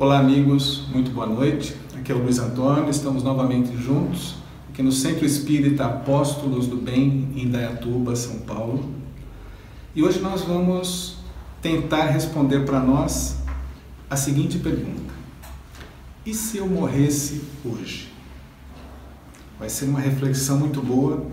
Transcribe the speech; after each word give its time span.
Olá, 0.00 0.18
amigos, 0.18 0.84
muito 0.90 1.10
boa 1.10 1.26
noite. 1.26 1.76
Aqui 1.94 2.10
é 2.10 2.14
o 2.14 2.22
Luiz 2.22 2.38
Antônio, 2.38 2.88
estamos 2.88 3.22
novamente 3.22 3.76
juntos 3.76 4.34
aqui 4.70 4.82
no 4.82 4.90
Centro 4.90 5.26
Espírita 5.26 5.84
Apóstolos 5.84 6.66
do 6.66 6.78
Bem, 6.78 7.28
em 7.36 7.42
Indaiatuba, 7.42 8.16
São 8.16 8.38
Paulo. 8.38 8.88
E 9.94 10.02
hoje 10.02 10.18
nós 10.20 10.40
vamos 10.40 11.18
tentar 11.60 12.06
responder 12.06 12.60
para 12.60 12.80
nós 12.80 13.40
a 14.08 14.16
seguinte 14.16 14.56
pergunta: 14.58 15.12
E 16.24 16.32
se 16.32 16.56
eu 16.56 16.66
morresse 16.66 17.42
hoje? 17.62 18.10
Vai 19.58 19.68
ser 19.68 19.84
uma 19.84 20.00
reflexão 20.00 20.58
muito 20.58 20.80
boa. 20.80 21.26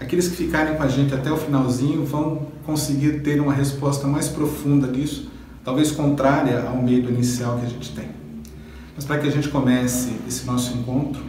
Aqueles 0.00 0.26
que 0.26 0.34
ficarem 0.34 0.76
com 0.76 0.82
a 0.82 0.88
gente 0.88 1.14
até 1.14 1.30
o 1.30 1.36
finalzinho 1.36 2.04
vão 2.04 2.48
conseguir 2.66 3.22
ter 3.22 3.40
uma 3.40 3.52
resposta 3.52 4.08
mais 4.08 4.26
profunda 4.26 4.88
disso 4.88 5.29
talvez 5.64 5.92
contrária 5.92 6.62
ao 6.62 6.76
medo 6.76 7.08
inicial 7.08 7.58
que 7.58 7.66
a 7.66 7.68
gente 7.68 7.92
tem. 7.94 8.10
Mas 8.94 9.04
para 9.04 9.18
que 9.18 9.28
a 9.28 9.30
gente 9.30 9.48
comece 9.48 10.14
esse 10.26 10.46
nosso 10.46 10.76
encontro, 10.76 11.22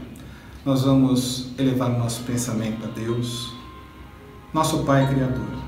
nós 0.65 0.83
vamos 0.83 1.49
elevar 1.57 1.89
o 1.89 1.97
nosso 1.97 2.23
pensamento 2.23 2.85
a 2.85 2.87
Deus, 2.87 3.53
nosso 4.53 4.83
Pai 4.83 5.07
Criador. 5.07 5.61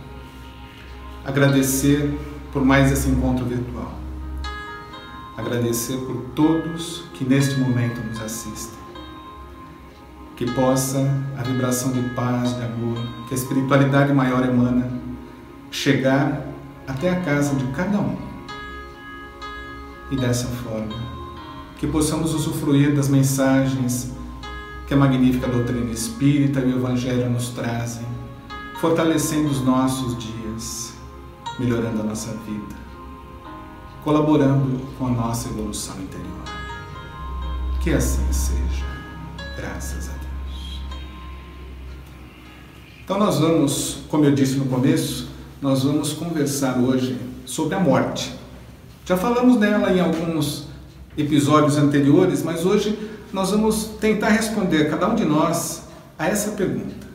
Agradecer 1.26 2.20
por 2.52 2.64
mais 2.64 2.92
esse 2.92 3.10
encontro 3.10 3.46
virtual. 3.46 3.94
Agradecer 5.38 5.98
por 5.98 6.18
todos 6.36 7.06
que 7.14 7.24
neste 7.24 7.60
momento 7.60 8.00
nos 8.02 8.22
assistem. 8.22 8.78
Que 10.36 10.52
possa 10.52 11.00
a 11.38 11.44
vibração 11.44 11.92
de 11.92 12.02
paz, 12.10 12.56
de 12.56 12.64
amor, 12.64 12.98
que 13.28 13.34
a 13.34 13.38
espiritualidade 13.38 14.14
maior 14.14 14.44
emana, 14.44 14.92
chegar 15.72 16.46
até 16.88 17.10
a 17.10 17.22
casa 17.22 17.56
de 17.56 17.66
cada 17.68 18.00
um 18.00 18.33
e 20.14 20.16
dessa 20.16 20.48
forma 20.48 20.94
que 21.78 21.88
possamos 21.88 22.34
usufruir 22.36 22.96
das 22.96 23.10
mensagens 23.10 24.14
que 24.88 24.94
a 24.94 24.98
magnífica 24.98 25.48
doutrina 25.48 25.92
espírita 25.92 26.60
e 26.60 26.72
o 26.72 26.78
Evangelho 26.78 27.30
nos 27.30 27.50
trazem, 27.50 28.06
fortalecendo 28.80 29.50
os 29.50 29.62
nossos 29.62 30.18
dias, 30.18 30.94
melhorando 31.60 32.02
a 32.02 32.04
nossa 32.04 32.32
vida, 32.46 32.76
colaborando 34.04 34.80
com 34.98 35.08
a 35.08 35.10
nossa 35.10 35.50
evolução 35.50 35.96
interior. 36.00 36.44
Que 37.82 37.92
assim 37.92 38.32
seja, 38.32 38.86
graças 39.58 40.10
a 40.10 40.14
Deus. 40.14 40.82
Então, 43.04 43.18
nós 43.18 43.40
vamos, 43.40 44.04
como 44.10 44.26
eu 44.26 44.32
disse 44.34 44.56
no 44.56 44.66
começo, 44.66 45.30
nós 45.62 45.84
vamos 45.84 46.14
conversar 46.14 46.78
hoje 46.78 47.18
sobre 47.46 47.76
a 47.76 47.80
morte. 47.80 48.43
Já 49.06 49.18
falamos 49.18 49.58
dela 49.58 49.92
em 49.92 50.00
alguns 50.00 50.68
episódios 51.18 51.78
anteriores, 51.78 52.42
mas 52.42 52.66
hoje 52.66 52.98
nós 53.34 53.52
vamos 53.52 53.86
tentar 54.00 54.30
responder, 54.30 54.90
cada 54.90 55.10
um 55.10 55.16
de 55.16 55.26
nós, 55.26 55.84
a 56.18 56.28
essa 56.28 56.52
pergunta: 56.52 57.08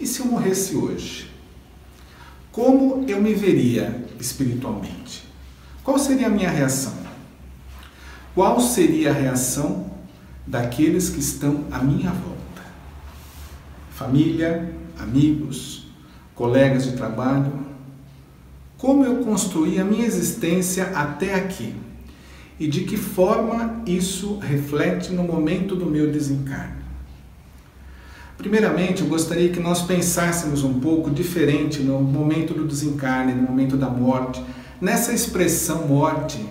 e 0.00 0.06
se 0.06 0.20
eu 0.20 0.26
morresse 0.26 0.74
hoje? 0.74 1.30
Como 2.50 3.04
eu 3.08 3.22
me 3.22 3.34
veria 3.34 4.04
espiritualmente? 4.18 5.24
Qual 5.84 5.98
seria 5.98 6.26
a 6.26 6.30
minha 6.30 6.50
reação? 6.50 6.92
Qual 8.34 8.60
seria 8.60 9.10
a 9.10 9.14
reação 9.14 9.90
daqueles 10.46 11.08
que 11.08 11.20
estão 11.20 11.64
à 11.70 11.78
minha 11.78 12.10
volta? 12.10 12.62
Família, 13.92 14.74
amigos, 14.98 15.86
colegas 16.34 16.84
de 16.84 16.92
trabalho, 16.92 17.52
como 18.82 19.04
eu 19.04 19.18
construí 19.18 19.78
a 19.78 19.84
minha 19.84 20.04
existência 20.04 20.86
até 20.86 21.36
aqui 21.36 21.72
e 22.58 22.66
de 22.66 22.80
que 22.80 22.96
forma 22.96 23.80
isso 23.86 24.38
reflete 24.38 25.12
no 25.12 25.22
momento 25.22 25.76
do 25.76 25.86
meu 25.86 26.10
desencarne. 26.10 26.82
Primeiramente, 28.36 29.02
eu 29.02 29.06
gostaria 29.06 29.50
que 29.50 29.60
nós 29.60 29.82
pensássemos 29.82 30.64
um 30.64 30.80
pouco 30.80 31.12
diferente 31.12 31.78
no 31.78 32.00
momento 32.00 32.54
do 32.54 32.66
desencarne, 32.66 33.32
no 33.32 33.42
momento 33.42 33.76
da 33.76 33.88
morte, 33.88 34.42
nessa 34.80 35.12
expressão 35.12 35.86
morte, 35.86 36.44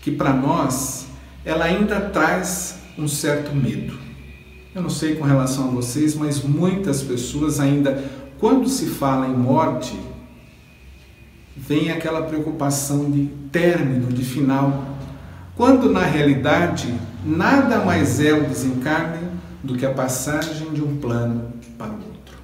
que 0.00 0.12
para 0.12 0.32
nós 0.32 1.06
ela 1.44 1.64
ainda 1.64 2.00
traz 2.02 2.76
um 2.96 3.08
certo 3.08 3.52
medo. 3.52 3.98
Eu 4.72 4.80
não 4.80 4.90
sei 4.90 5.16
com 5.16 5.24
relação 5.24 5.70
a 5.70 5.72
vocês, 5.72 6.14
mas 6.14 6.40
muitas 6.40 7.02
pessoas 7.02 7.58
ainda, 7.58 8.04
quando 8.38 8.68
se 8.68 8.86
fala 8.86 9.26
em 9.26 9.36
morte, 9.36 9.98
vem 11.56 11.90
aquela 11.90 12.22
preocupação 12.22 13.10
de 13.10 13.26
término, 13.52 14.12
de 14.12 14.24
final, 14.24 14.96
quando 15.56 15.90
na 15.90 16.02
realidade 16.02 16.92
nada 17.24 17.84
mais 17.84 18.20
é 18.20 18.32
o 18.32 18.44
desencarne 18.44 19.28
do 19.62 19.76
que 19.76 19.86
a 19.86 19.92
passagem 19.92 20.70
de 20.72 20.82
um 20.82 20.96
plano 20.96 21.52
para 21.78 21.88
o 21.90 21.94
outro. 21.94 22.36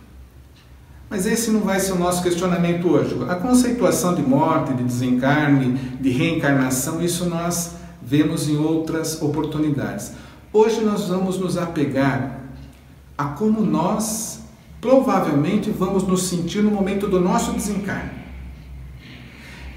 Mas 1.09 1.27
esse 1.27 1.51
não 1.51 1.61
vai 1.61 1.81
ser 1.81 1.93
o 1.93 1.99
nosso 1.99 2.23
questionamento 2.23 2.89
hoje. 2.89 3.17
A 3.29 3.35
conceituação 3.35 4.15
de 4.15 4.23
morte, 4.23 4.73
de 4.75 4.85
desencarne, 4.85 5.75
de 6.01 6.11
reencarnação, 6.11 7.03
isso 7.03 7.29
nós 7.29 7.75
vemos 8.01 8.49
em 8.49 8.57
outras 8.57 9.21
oportunidades. 9.21 10.13
Hoje 10.53 10.81
nós 10.83 11.09
vamos 11.09 11.39
nos 11.39 11.59
apegar 11.59 12.41
a 13.19 13.25
como 13.25 13.61
nós 13.61 14.41
provavelmente 14.81 15.71
vamos 15.71 16.05
nos 16.05 16.23
sentir 16.23 16.63
no 16.63 16.71
momento 16.71 17.07
do 17.07 17.21
nosso 17.21 17.53
desencarne. 17.53 18.20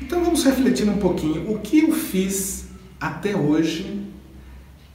Então 0.06 0.22
vamos 0.22 0.44
refletir 0.44 0.88
um 0.90 0.98
pouquinho 0.98 1.50
o 1.50 1.60
que 1.60 1.80
eu 1.80 1.94
fiz 1.94 2.66
até 3.00 3.38
hoje 3.38 4.02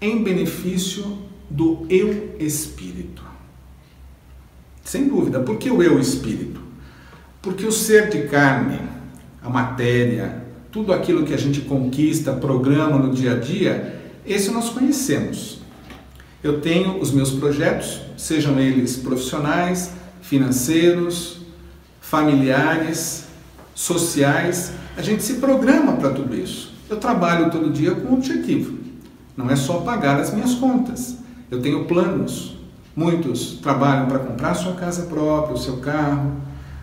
em 0.02 0.22
benefício 0.22 1.18
do 1.48 1.86
eu 1.88 2.36
espírito. 2.38 3.22
Sem 4.84 5.08
dúvida, 5.08 5.40
por 5.40 5.56
que 5.56 5.70
o 5.70 5.82
eu 5.82 5.98
espírito? 5.98 6.60
Porque 7.40 7.64
o 7.64 7.72
ser 7.72 8.10
de 8.10 8.28
carne, 8.28 8.80
a 9.42 9.48
matéria, 9.48 10.44
tudo 10.70 10.92
aquilo 10.92 11.24
que 11.24 11.32
a 11.32 11.38
gente 11.38 11.62
conquista, 11.62 12.34
programa 12.34 12.98
no 12.98 13.12
dia 13.12 13.32
a 13.32 13.38
dia, 13.38 14.00
esse 14.26 14.50
nós 14.50 14.68
conhecemos. 14.68 15.62
Eu 16.44 16.60
tenho 16.60 17.00
os 17.00 17.10
meus 17.12 17.30
projetos, 17.30 18.02
sejam 18.18 18.60
eles 18.60 18.98
profissionais, 18.98 19.90
financeiros, 20.20 21.38
familiares, 21.98 23.27
sociais, 23.78 24.72
a 24.96 25.02
gente 25.02 25.22
se 25.22 25.34
programa 25.34 25.92
para 25.92 26.10
tudo 26.10 26.34
isso. 26.34 26.74
Eu 26.90 26.96
trabalho 26.96 27.48
todo 27.48 27.70
dia 27.70 27.94
com 27.94 28.08
um 28.08 28.14
objetivo. 28.14 28.76
Não 29.36 29.48
é 29.48 29.54
só 29.54 29.78
pagar 29.78 30.18
as 30.18 30.34
minhas 30.34 30.54
contas. 30.54 31.18
Eu 31.48 31.62
tenho 31.62 31.84
planos. 31.84 32.56
Muitos 32.96 33.60
trabalham 33.62 34.08
para 34.08 34.18
comprar 34.18 34.54
sua 34.54 34.72
casa 34.72 35.02
própria, 35.02 35.54
o 35.54 35.58
seu 35.58 35.76
carro, 35.76 36.32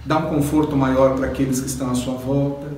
dar 0.06 0.20
um 0.20 0.30
conforto 0.36 0.78
maior 0.78 1.18
para 1.18 1.28
aqueles 1.28 1.60
que 1.60 1.68
estão 1.68 1.92
à 1.92 1.96
sua 1.96 2.14
volta. 2.14 2.72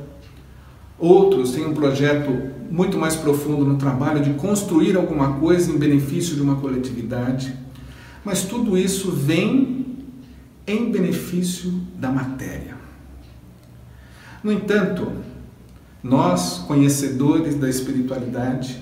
Outros 0.97 1.51
têm 1.51 1.67
um 1.67 1.75
projeto 1.75 2.31
muito 2.71 2.97
mais 2.97 3.15
profundo 3.15 3.63
no 3.63 3.77
trabalho 3.77 4.23
de 4.23 4.33
construir 4.33 4.97
alguma 4.97 5.33
coisa 5.33 5.71
em 5.71 5.77
benefício 5.77 6.35
de 6.35 6.41
uma 6.41 6.55
coletividade. 6.55 7.53
Mas 8.25 8.45
tudo 8.45 8.75
isso 8.75 9.11
vem 9.11 9.85
em 10.65 10.91
benefício 10.91 11.71
da 11.95 12.11
matéria. 12.11 12.76
No 14.47 14.53
entanto, 14.53 15.11
nós, 16.01 16.59
conhecedores 16.59 17.55
da 17.55 17.69
espiritualidade, 17.69 18.81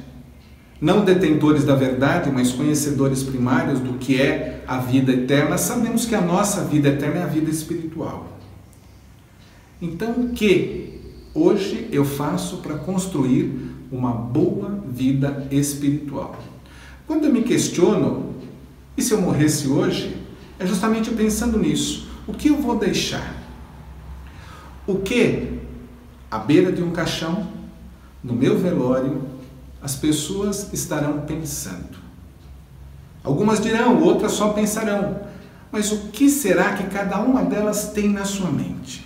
não 0.80 1.04
detentores 1.04 1.64
da 1.64 1.74
verdade, 1.74 2.30
mas 2.32 2.52
conhecedores 2.52 3.24
primários 3.24 3.80
do 3.80 3.94
que 3.94 4.22
é 4.22 4.64
a 4.68 4.78
vida 4.78 5.12
eterna, 5.12 5.58
sabemos 5.58 6.06
que 6.06 6.14
a 6.14 6.22
nossa 6.22 6.66
vida 6.66 6.90
eterna 6.90 7.22
é 7.22 7.24
a 7.24 7.26
vida 7.26 7.50
espiritual. 7.50 8.38
Então, 9.82 10.12
o 10.12 10.30
que 10.30 11.00
hoje 11.34 11.90
eu 11.92 12.06
faço 12.06 12.58
para 12.58 12.76
construir 12.76 13.52
uma 13.92 14.12
boa 14.12 14.84
vida 14.88 15.48
espiritual? 15.50 16.38
Quando 17.08 17.26
eu 17.26 17.34
me 17.34 17.42
questiono, 17.42 18.36
e 18.96 19.02
se 19.02 19.16
eu 19.16 19.20
morresse 19.20 19.68
hoje, 19.68 20.16
é 20.60 20.66
justamente 20.68 21.10
pensando 21.10 21.58
nisso. 21.58 22.08
O 22.28 22.34
que 22.34 22.50
eu 22.50 22.58
vou 22.58 22.78
deixar? 22.78 23.44
O 24.88 24.98
que, 24.98 25.55
à 26.30 26.38
beira 26.38 26.72
de 26.72 26.82
um 26.82 26.92
caixão, 26.92 27.48
no 28.24 28.34
meu 28.34 28.58
velório, 28.58 29.22
as 29.82 29.96
pessoas 29.96 30.74
estarão 30.74 31.22
pensando? 31.22 31.98
Algumas 33.24 33.60
dirão, 33.60 34.02
outras 34.02 34.34
só 34.34 34.50
pensarão. 34.50 35.20
Mas 35.72 35.92
o 35.92 35.98
que 36.12 36.30
será 36.30 36.74
que 36.74 36.86
cada 36.86 37.20
uma 37.20 37.44
delas 37.44 37.92
tem 37.92 38.10
na 38.10 38.24
sua 38.24 38.52
mente? 38.52 39.06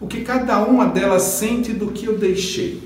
O 0.00 0.06
que 0.06 0.22
cada 0.22 0.58
uma 0.64 0.86
delas 0.86 1.22
sente 1.22 1.72
do 1.72 1.92
que 1.92 2.06
eu 2.06 2.18
deixei? 2.18 2.82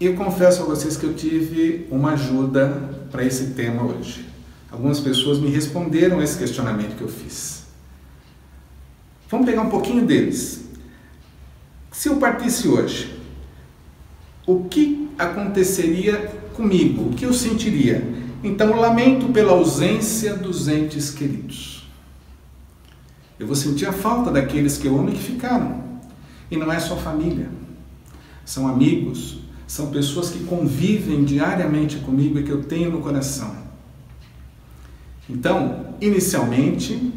Eu 0.00 0.14
confesso 0.14 0.62
a 0.62 0.66
vocês 0.66 0.96
que 0.96 1.04
eu 1.04 1.14
tive 1.14 1.86
uma 1.90 2.12
ajuda 2.12 2.68
para 3.10 3.24
esse 3.24 3.50
tema 3.50 3.82
hoje. 3.82 4.26
Algumas 4.70 5.00
pessoas 5.00 5.38
me 5.38 5.48
responderam 5.48 6.22
esse 6.22 6.36
questionamento 6.36 6.96
que 6.96 7.02
eu 7.02 7.08
fiz. 7.08 7.64
Vamos 9.30 9.46
pegar 9.46 9.62
um 9.62 9.70
pouquinho 9.70 10.04
deles. 10.04 10.65
Se 11.96 12.10
eu 12.10 12.16
partisse 12.16 12.68
hoje, 12.68 13.18
o 14.46 14.64
que 14.64 15.08
aconteceria 15.18 16.26
comigo, 16.52 17.08
o 17.08 17.14
que 17.14 17.24
eu 17.24 17.32
sentiria. 17.32 18.06
Então, 18.44 18.78
lamento 18.78 19.32
pela 19.32 19.52
ausência 19.52 20.34
dos 20.34 20.68
entes 20.68 21.10
queridos. 21.10 21.88
Eu 23.40 23.46
vou 23.46 23.56
sentir 23.56 23.86
a 23.86 23.94
falta 23.94 24.30
daqueles 24.30 24.76
que 24.76 24.86
eu 24.86 24.98
amo 24.98 25.08
e 25.08 25.12
que 25.12 25.22
ficaram. 25.22 25.82
E 26.50 26.56
não 26.58 26.70
é 26.70 26.78
só 26.78 26.96
família, 26.96 27.48
são 28.44 28.68
amigos, 28.68 29.38
são 29.66 29.90
pessoas 29.90 30.28
que 30.28 30.44
convivem 30.44 31.24
diariamente 31.24 31.96
comigo 31.96 32.38
e 32.38 32.42
que 32.42 32.50
eu 32.50 32.62
tenho 32.62 32.92
no 32.92 33.00
coração. 33.00 33.56
Então, 35.30 35.94
inicialmente, 35.98 37.10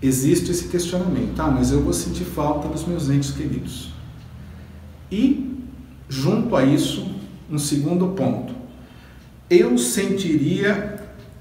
existe 0.00 0.50
esse 0.50 0.68
questionamento: 0.68 1.38
ah, 1.40 1.50
mas 1.50 1.70
eu 1.70 1.82
vou 1.82 1.92
sentir 1.92 2.24
falta 2.24 2.68
dos 2.68 2.86
meus 2.86 3.08
entes 3.08 3.30
queridos. 3.30 3.90
E, 5.10 5.58
junto 6.08 6.56
a 6.56 6.64
isso, 6.64 7.10
um 7.50 7.58
segundo 7.58 8.08
ponto: 8.08 8.54
eu 9.48 9.76
sentiria 9.78 10.94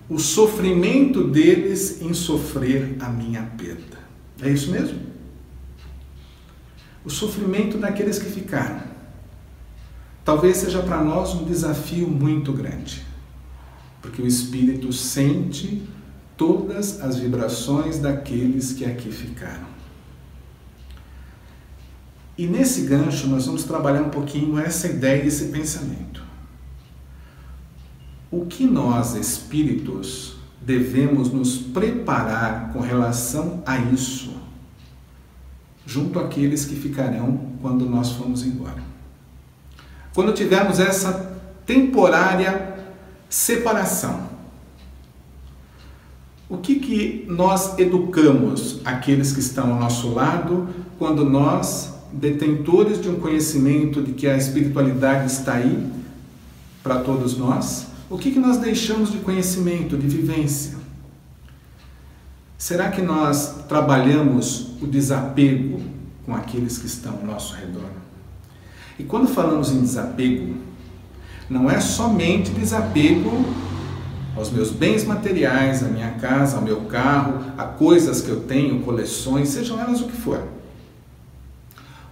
o 0.10 0.20
sofrimento 0.20 1.28
deles 1.28 2.02
em 2.02 2.14
sofrer 2.14 2.98
a 3.00 3.10
minha 3.10 3.44
perda. 3.58 3.98
É 4.42 4.50
isso 4.50 4.72
mesmo? 4.72 5.00
O 7.06 7.10
sofrimento 7.10 7.78
daqueles 7.78 8.20
que 8.20 8.30
ficaram. 8.30 8.82
Talvez 10.24 10.58
seja 10.58 10.82
para 10.82 11.04
nós 11.04 11.34
um 11.34 11.44
desafio 11.44 12.08
muito 12.08 12.54
grande, 12.54 13.04
porque 14.02 14.22
o 14.22 14.28
Espírito 14.28 14.92
sente 14.94 15.84
todas 16.44 17.00
as 17.00 17.16
vibrações 17.16 18.00
daqueles 18.00 18.74
que 18.74 18.84
aqui 18.84 19.10
ficaram. 19.10 19.66
E 22.38 22.46
nesse 22.46 22.82
gancho 22.82 23.28
nós 23.28 23.46
vamos 23.46 23.64
trabalhar 23.64 24.02
um 24.02 24.10
pouquinho 24.10 24.60
essa 24.60 24.88
ideia, 24.88 25.24
esse 25.24 25.46
pensamento. 25.46 26.22
O 28.30 28.46
que 28.46 28.66
nós, 28.66 29.16
espíritos, 29.16 30.36
devemos 30.62 31.32
nos 31.32 31.56
preparar 31.56 32.74
com 32.74 32.82
relação 32.82 33.64
a 33.66 33.78
isso, 33.78 34.36
junto 35.86 36.20
àqueles 36.20 36.66
que 36.66 36.76
ficarão 36.76 37.52
quando 37.62 37.86
nós 37.86 38.12
formos 38.12 38.44
embora? 38.46 38.84
Quando 40.14 40.34
tivermos 40.34 40.78
essa 40.78 41.40
temporária 41.66 42.76
separação, 43.30 44.33
o 46.54 46.58
que, 46.60 46.76
que 46.76 47.26
nós 47.28 47.80
educamos 47.80 48.80
aqueles 48.86 49.34
que 49.34 49.40
estão 49.40 49.74
ao 49.74 49.80
nosso 49.80 50.10
lado 50.14 50.70
quando 51.00 51.26
nós, 51.26 51.92
detentores 52.12 53.02
de 53.02 53.10
um 53.10 53.16
conhecimento 53.16 54.04
de 54.04 54.12
que 54.12 54.28
a 54.28 54.38
espiritualidade 54.38 55.32
está 55.32 55.54
aí 55.54 55.92
para 56.84 57.00
todos 57.00 57.36
nós, 57.40 57.88
o 58.08 58.20
que, 58.20 58.30
que 58.30 58.40
nós 58.40 58.58
deixamos 58.58 59.12
de 59.12 59.18
conhecimento, 59.18 59.98
de 59.98 60.08
vivência? 60.08 60.78
Será 62.56 62.92
que 62.92 63.02
nós 63.02 63.66
trabalhamos 63.68 64.74
o 64.80 64.86
desapego 64.86 65.82
com 66.24 66.36
aqueles 66.36 66.78
que 66.78 66.86
estão 66.86 67.16
ao 67.16 67.26
nosso 67.26 67.56
redor? 67.56 67.90
E 69.00 69.04
quando 69.04 69.28
falamos 69.28 69.72
em 69.72 69.82
desapego, 69.82 70.54
não 71.50 71.68
é 71.68 71.82
somente 71.82 72.52
desapego 72.52 73.44
aos 74.36 74.50
meus 74.50 74.72
bens 74.72 75.04
materiais, 75.04 75.84
à 75.84 75.88
minha 75.88 76.12
casa, 76.12 76.58
ao 76.58 76.64
meu 76.64 76.82
carro, 76.82 77.40
a 77.58 77.66
coisas 77.66 78.22
que 78.22 78.30
eu 78.30 78.42
tenho, 78.42 78.82
coleções, 78.82 79.50
sejam 79.50 79.80
elas 79.80 80.02
o 80.02 80.06
que 80.06 80.18
for. 80.18 80.44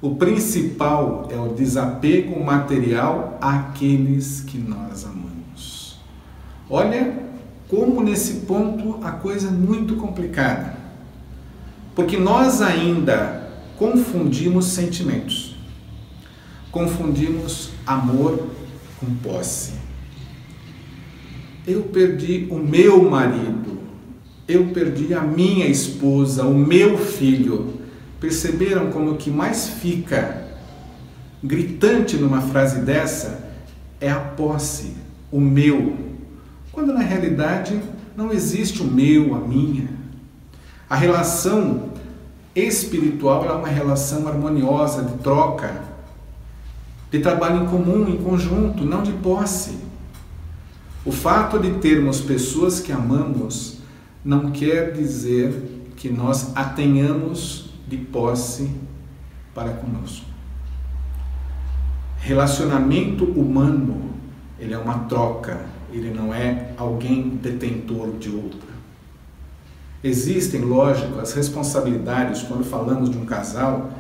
O 0.02 0.16
principal 0.16 1.28
é 1.32 1.38
o 1.38 1.54
desapego 1.54 2.44
material 2.44 3.38
àqueles 3.42 4.42
que 4.42 4.58
nós 4.58 5.06
amamos. 5.06 6.00
Olha 6.70 7.20
como 7.68 8.02
nesse 8.02 8.42
ponto 8.42 9.00
a 9.04 9.12
coisa 9.12 9.48
é 9.48 9.52
muito 9.52 9.96
complicada. 9.96 10.76
Porque 11.96 12.18
nós 12.18 12.62
ainda 12.62 13.50
confundimos 13.78 14.66
sentimentos. 14.66 15.56
Confundimos 16.72 17.72
amor 17.86 18.48
com 19.00 19.14
posse 19.16 19.81
eu 21.68 21.84
perdi 21.84 22.48
o 22.50 22.58
meu 22.58 23.10
marido, 23.10 23.80
eu 24.48 24.68
perdi 24.68 25.14
a 25.14 25.22
minha 25.22 25.68
esposa, 25.68 26.44
o 26.44 26.58
meu 26.58 26.98
filho. 26.98 27.80
Perceberam 28.20 28.92
como 28.92 29.18
que 29.18 29.32
mais 29.32 29.68
fica 29.68 30.48
gritante 31.44 32.18
numa 32.18 32.42
frase 32.42 32.82
dessa 32.82 33.50
é 34.00 34.12
a 34.12 34.20
posse, 34.20 34.96
o 35.32 35.40
meu, 35.40 35.96
quando 36.72 36.94
na 36.94 37.02
realidade 37.02 37.80
não 38.16 38.32
existe 38.32 38.82
o 38.82 38.86
meu, 38.86 39.36
a 39.36 39.40
minha. 39.40 39.90
A 40.90 40.96
relação 40.96 41.92
espiritual 42.56 43.46
é 43.46 43.52
uma 43.52 43.68
relação 43.68 44.28
harmoniosa 44.28 45.04
de 45.04 45.18
troca, 45.20 45.84
de 47.10 47.20
trabalho 47.20 47.64
em 47.64 47.68
comum, 47.68 48.10
em 48.10 48.18
conjunto, 48.18 48.84
não 48.84 49.04
de 49.04 49.12
posse. 49.14 49.78
O 51.04 51.12
fato 51.12 51.58
de 51.58 51.80
termos 51.80 52.22
pessoas 52.22 52.80
que 52.80 52.92
amamos 52.92 53.80
não 54.24 54.52
quer 54.52 54.92
dizer 54.94 55.94
que 55.96 56.10
nós 56.10 56.56
a 56.56 56.64
tenhamos 56.64 57.72
de 57.88 57.98
posse 57.98 58.70
para 59.54 59.72
conosco. 59.74 60.26
Relacionamento 62.20 63.26
humano, 63.26 64.12
ele 64.60 64.76
é 64.76 64.78
uma 64.78 65.00
troca, 65.06 65.66
ele 65.92 66.14
não 66.14 66.34
é 66.34 66.72
alguém 66.78 67.30
detentor 67.30 68.12
de 68.20 68.30
outra. 68.30 68.70
Existem, 70.04 70.62
lógico, 70.62 71.20
as 71.20 71.34
responsabilidades 71.34 72.44
quando 72.44 72.64
falamos 72.64 73.10
de 73.10 73.18
um 73.18 73.26
casal, 73.26 73.92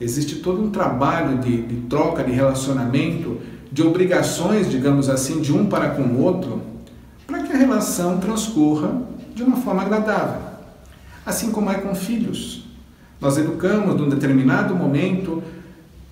existe 0.00 0.36
todo 0.36 0.62
um 0.62 0.70
trabalho 0.70 1.38
de, 1.38 1.62
de 1.62 1.76
troca, 1.88 2.22
de 2.22 2.30
relacionamento 2.30 3.40
de 3.74 3.82
obrigações, 3.82 4.70
digamos 4.70 5.08
assim, 5.08 5.40
de 5.40 5.52
um 5.52 5.66
para 5.66 5.90
com 5.90 6.02
o 6.02 6.22
outro, 6.22 6.62
para 7.26 7.42
que 7.42 7.52
a 7.52 7.56
relação 7.56 8.18
transcorra 8.18 9.02
de 9.34 9.42
uma 9.42 9.56
forma 9.56 9.82
agradável. 9.82 10.40
Assim 11.26 11.50
como 11.50 11.68
é 11.68 11.74
com 11.74 11.92
filhos. 11.92 12.66
Nós 13.20 13.36
educamos 13.36 13.96
num 13.96 14.08
determinado 14.08 14.76
momento, 14.76 15.42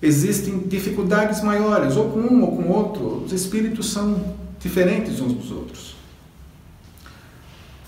existem 0.01 0.59
dificuldades 0.59 1.41
maiores, 1.41 1.95
ou 1.95 2.09
com 2.09 2.19
um 2.19 2.41
ou 2.41 2.57
com 2.57 2.67
outro, 2.67 3.23
os 3.23 3.31
espíritos 3.31 3.93
são 3.93 4.21
diferentes 4.59 5.21
uns 5.21 5.31
dos 5.31 5.49
outros. 5.49 5.95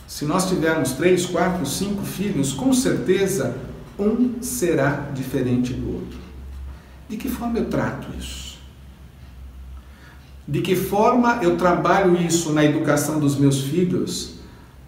Se 0.08 0.24
nós 0.24 0.48
tivermos 0.48 0.94
três, 0.94 1.26
quatro, 1.26 1.66
cinco 1.66 2.04
filhos, 2.04 2.54
com 2.54 2.72
certeza 2.72 3.58
um 4.00 4.42
será 4.42 5.10
diferente 5.14 5.74
do 5.74 5.96
outro. 5.96 6.18
De 7.10 7.18
que 7.18 7.28
forma 7.28 7.60
eu 7.60 7.66
trato 7.66 8.08
isso? 8.18 8.55
De 10.48 10.62
que 10.62 10.76
forma 10.76 11.40
eu 11.42 11.58
trabalho 11.58 12.16
isso 12.22 12.52
na 12.54 12.64
educação 12.64 13.20
dos 13.20 13.38
meus 13.38 13.62
filhos, 13.62 14.36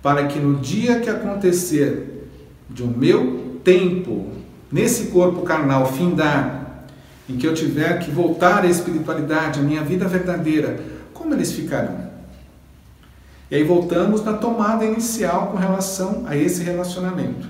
para 0.02 0.28
que 0.28 0.40
no 0.40 0.60
dia 0.60 1.00
que 1.00 1.10
acontecer 1.10 2.30
de 2.70 2.84
um 2.84 2.88
meu 2.88 3.60
tempo 3.64 4.28
nesse 4.72 5.08
corpo 5.08 5.42
carnal 5.42 5.92
findar, 5.92 6.86
em 7.28 7.38
que 7.38 7.46
eu 7.46 7.54
tiver 7.54 8.00
que 8.00 8.12
voltar 8.12 8.64
à 8.64 8.68
espiritualidade, 8.68 9.60
à 9.60 9.64
minha 9.64 9.84
vida 9.84 10.08
verdadeira, 10.08 10.80
como 11.14 11.34
eles 11.34 11.52
ficarão? 11.52 12.08
E 13.50 13.56
aí 13.56 13.64
voltamos 13.64 14.24
na 14.24 14.34
tomada 14.34 14.86
inicial 14.86 15.48
com 15.48 15.58
relação 15.58 16.24
a 16.28 16.36
esse 16.36 16.64
relacionamento. 16.64 17.48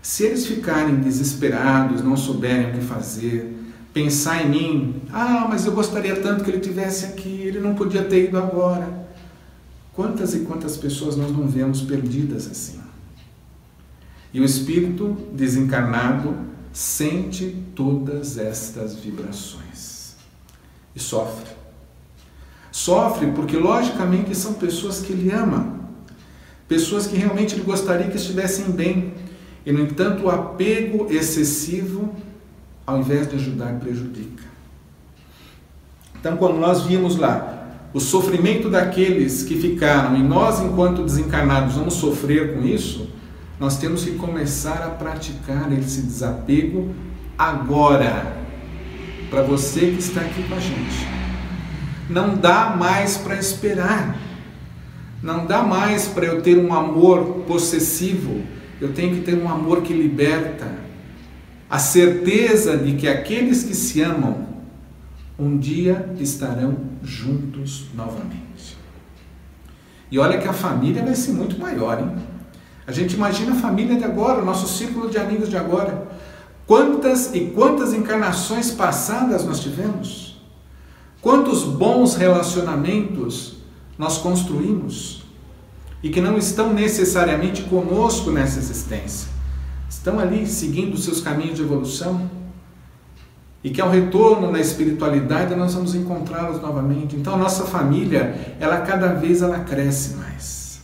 Se 0.00 0.24
eles 0.24 0.46
ficarem 0.46 0.96
desesperados, 0.96 2.02
não 2.02 2.16
souberem 2.16 2.70
o 2.70 2.72
que 2.74 2.80
fazer, 2.80 3.61
pensar 3.92 4.44
em 4.44 4.48
mim, 4.48 5.02
ah, 5.12 5.46
mas 5.48 5.66
eu 5.66 5.72
gostaria 5.72 6.16
tanto 6.16 6.44
que 6.44 6.50
ele 6.50 6.60
tivesse 6.60 7.04
aqui, 7.04 7.42
ele 7.42 7.60
não 7.60 7.74
podia 7.74 8.02
ter 8.02 8.24
ido 8.24 8.38
agora. 8.38 9.06
Quantas 9.92 10.34
e 10.34 10.40
quantas 10.40 10.76
pessoas 10.76 11.16
nós 11.16 11.30
não 11.30 11.46
vemos 11.46 11.82
perdidas 11.82 12.46
assim? 12.50 12.80
E 14.32 14.40
o 14.40 14.44
espírito 14.44 15.16
desencarnado 15.32 16.34
sente 16.72 17.54
todas 17.74 18.38
estas 18.38 18.94
vibrações 18.94 20.16
e 20.96 21.00
sofre. 21.00 21.50
Sofre 22.70 23.30
porque, 23.32 23.58
logicamente, 23.58 24.34
são 24.34 24.54
pessoas 24.54 25.00
que 25.00 25.12
ele 25.12 25.30
ama, 25.30 25.80
pessoas 26.66 27.06
que 27.06 27.16
realmente 27.16 27.54
ele 27.54 27.62
gostaria 27.62 28.08
que 28.08 28.16
estivessem 28.16 28.70
bem, 28.70 29.12
e, 29.66 29.70
no 29.70 29.82
entanto, 29.82 30.24
o 30.24 30.30
apego 30.30 31.06
excessivo 31.12 32.16
ao 32.86 32.98
invés 32.98 33.28
de 33.28 33.36
ajudar, 33.36 33.72
prejudica. 33.80 34.42
Então, 36.18 36.36
quando 36.36 36.58
nós 36.58 36.82
vimos 36.82 37.16
lá 37.16 37.58
o 37.92 38.00
sofrimento 38.00 38.70
daqueles 38.70 39.42
que 39.42 39.56
ficaram 39.56 40.16
e 40.16 40.22
nós, 40.22 40.60
enquanto 40.60 41.02
desencarnados, 41.04 41.74
vamos 41.74 41.94
sofrer 41.94 42.54
com 42.54 42.62
isso, 42.64 43.10
nós 43.58 43.76
temos 43.78 44.04
que 44.04 44.12
começar 44.12 44.82
a 44.82 44.90
praticar 44.90 45.72
esse 45.72 46.02
desapego 46.02 46.94
agora, 47.38 48.38
para 49.30 49.42
você 49.42 49.80
que 49.80 49.98
está 49.98 50.20
aqui 50.20 50.42
com 50.44 50.54
a 50.54 50.60
gente. 50.60 51.08
Não 52.08 52.34
dá 52.36 52.76
mais 52.76 53.16
para 53.16 53.36
esperar. 53.36 54.16
Não 55.22 55.46
dá 55.46 55.62
mais 55.62 56.08
para 56.08 56.26
eu 56.26 56.42
ter 56.42 56.58
um 56.58 56.74
amor 56.74 57.44
possessivo. 57.46 58.42
Eu 58.80 58.92
tenho 58.92 59.14
que 59.14 59.20
ter 59.22 59.34
um 59.40 59.48
amor 59.48 59.82
que 59.82 59.92
liberta. 59.92 60.66
A 61.72 61.78
certeza 61.78 62.76
de 62.76 62.96
que 62.96 63.08
aqueles 63.08 63.62
que 63.62 63.74
se 63.74 64.02
amam 64.02 64.46
um 65.38 65.56
dia 65.56 66.14
estarão 66.20 66.76
juntos 67.02 67.86
novamente. 67.94 68.76
E 70.10 70.18
olha 70.18 70.36
que 70.36 70.46
a 70.46 70.52
família 70.52 71.02
vai 71.02 71.14
ser 71.14 71.32
muito 71.32 71.58
maior, 71.58 71.98
hein? 71.98 72.14
A 72.86 72.92
gente 72.92 73.14
imagina 73.14 73.52
a 73.52 73.54
família 73.54 73.96
de 73.96 74.04
agora, 74.04 74.42
o 74.42 74.44
nosso 74.44 74.68
círculo 74.68 75.08
de 75.08 75.16
amigos 75.16 75.48
de 75.48 75.56
agora. 75.56 76.08
Quantas 76.66 77.34
e 77.34 77.46
quantas 77.46 77.94
encarnações 77.94 78.70
passadas 78.70 79.46
nós 79.46 79.58
tivemos? 79.60 80.42
Quantos 81.22 81.64
bons 81.64 82.16
relacionamentos 82.16 83.54
nós 83.96 84.18
construímos 84.18 85.22
e 86.02 86.10
que 86.10 86.20
não 86.20 86.36
estão 86.36 86.74
necessariamente 86.74 87.62
conosco 87.62 88.30
nessa 88.30 88.58
existência? 88.58 89.31
Estão 89.92 90.18
ali 90.18 90.46
seguindo 90.46 90.96
seus 90.96 91.20
caminhos 91.20 91.54
de 91.54 91.62
evolução 91.62 92.28
e 93.62 93.70
que 93.70 93.80
ao 93.80 93.90
retorno 93.90 94.50
na 94.50 94.58
espiritualidade 94.58 95.54
nós 95.54 95.74
vamos 95.74 95.94
encontrá-los 95.94 96.60
novamente. 96.62 97.14
Então 97.14 97.34
a 97.34 97.36
nossa 97.36 97.64
família, 97.66 98.56
ela 98.58 98.80
cada 98.80 99.12
vez 99.12 99.42
ela 99.42 99.60
cresce 99.60 100.16
mais. 100.16 100.80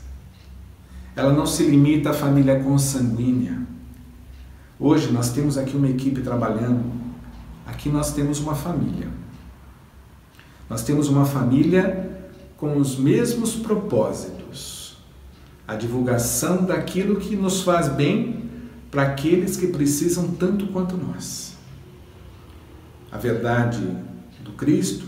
Ela 1.17 1.33
não 1.33 1.47
se 1.47 1.65
limita 1.65 2.11
à 2.11 2.13
família 2.13 2.63
consanguínea. 2.63 3.59
Hoje 4.79 5.11
nós 5.11 5.31
temos 5.31 5.57
aqui 5.57 5.75
uma 5.75 5.89
equipe 5.89 6.21
trabalhando. 6.21 6.85
Aqui 7.67 7.89
nós 7.89 8.13
temos 8.13 8.39
uma 8.41 8.55
família. 8.55 9.09
Nós 10.69 10.83
temos 10.83 11.09
uma 11.09 11.25
família 11.25 12.29
com 12.59 12.77
os 12.77 12.97
mesmos 12.99 13.57
propósitos. 13.57 14.99
A 15.67 15.75
divulgação 15.75 16.65
daquilo 16.65 17.17
que 17.17 17.35
nos 17.35 17.63
faz 17.63 17.89
bem 17.89 18.48
para 18.91 19.03
aqueles 19.03 19.57
que 19.57 19.69
precisam 19.69 20.29
tanto 20.29 20.67
quanto 20.69 20.97
nós. 20.97 21.55
A 23.11 23.19
verdade 23.19 23.87
do 24.43 24.53
Cristo, 24.53 25.07